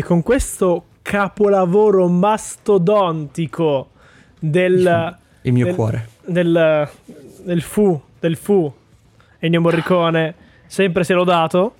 [0.01, 3.89] E con questo capolavoro mastodontico
[4.39, 6.07] del, Il mio del- cuore.
[6.25, 6.89] del,
[7.43, 8.73] del fu, del fu,
[9.37, 10.33] Ennio Morricone,
[10.65, 11.75] sempre se l'ho dato,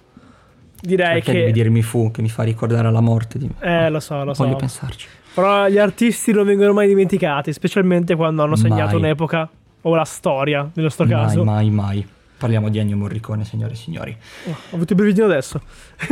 [0.80, 1.52] direi Perché devi che...
[1.52, 4.44] dirmi fu che mi fa ricordare la morte di Eh, lo so, lo so.
[4.44, 5.08] Voglio pensarci.
[5.34, 9.06] Però gli artisti non vengono mai dimenticati, specialmente quando hanno segnato Mai.
[9.06, 9.50] un'epoca
[9.82, 11.44] o la storia, nel nostro Mai, caso.
[11.44, 12.08] mai, mai.
[12.38, 14.16] Parliamo di Ennio Morricone, signore e signori.
[14.46, 15.60] Oh, ho avuto i brividi adesso.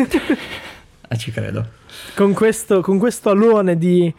[1.11, 1.65] Eh, ci credo.
[2.15, 4.13] Con questo, con questo alone di,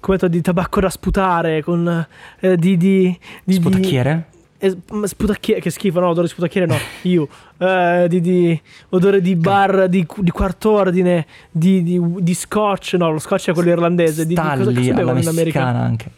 [0.00, 2.06] come detto, di tabacco da sputare, con
[2.40, 4.26] eh, di, di, di Sputacchiere?
[4.58, 7.28] Eh, sputacchiere, che schifo, no, odore di sputacchiere no, io.
[7.58, 8.60] Eh, di, di
[8.90, 13.52] odore di bar di, di quarto ordine, di, di, di scotch, no, lo scotch è
[13.52, 14.26] quello irlandese.
[14.26, 16.10] Di, di cosa, Stalli cosa alla messicana anche.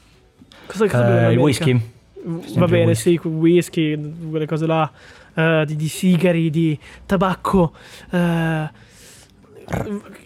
[0.67, 1.79] Cosa, cosa Eh, il whisky.
[2.55, 3.19] Va bene, whisky.
[3.21, 4.91] sì, whisky, quelle cose là,
[5.35, 7.73] eh, di, di sigari, di tabacco.
[8.11, 8.85] eh,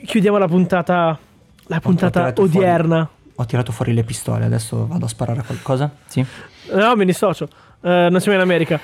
[0.04, 1.18] chiudiamo la puntata,
[1.66, 2.56] la puntata fuori.
[2.56, 3.08] odierna.
[3.36, 5.90] Ho tirato fuori le pistole, adesso vado a sparare a qualcosa?
[6.06, 6.24] Sì?
[6.72, 7.48] No, mi dissocio.
[7.80, 8.78] Eh, non siamo in America.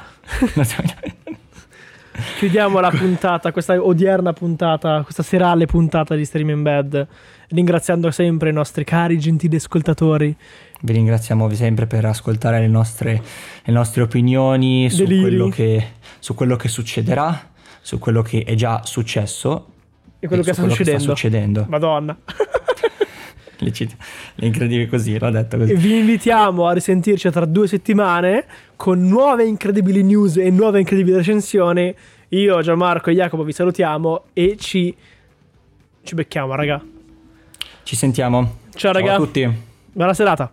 [2.38, 7.07] Chiudiamo la puntata, questa odierna puntata, questa serale puntata di Stream in Bed.
[7.48, 10.34] Ringraziando sempre i nostri cari, gentili ascoltatori.
[10.80, 13.22] Vi ringraziamo sempre per ascoltare le nostre,
[13.62, 17.50] le nostre opinioni su quello, che, su quello che succederà,
[17.82, 19.74] su quello che è già successo
[20.27, 21.64] E quello e che su sta succedendo.
[21.68, 22.16] Madonna.
[23.59, 23.97] Le, cit-
[24.35, 25.74] le incredibili così, l'ho detto E così.
[25.77, 28.45] vi invitiamo a risentirci tra due settimane
[28.77, 31.95] con nuove incredibili news e nuove incredibili recensioni.
[32.29, 34.95] Io, Gianmarco e Jacopo vi salutiamo e ci,
[36.03, 36.85] ci becchiamo, raga.
[37.83, 38.59] Ci sentiamo.
[38.74, 39.07] Ciao, raga.
[39.07, 39.51] Ciao a tutti.
[39.91, 40.53] Buona serata.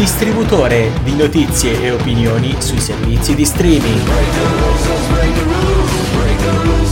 [0.00, 4.02] distributore di notizie e opinioni sui servizi di streaming.
[4.02, 6.90] Break the rules, break the rules, break the rules,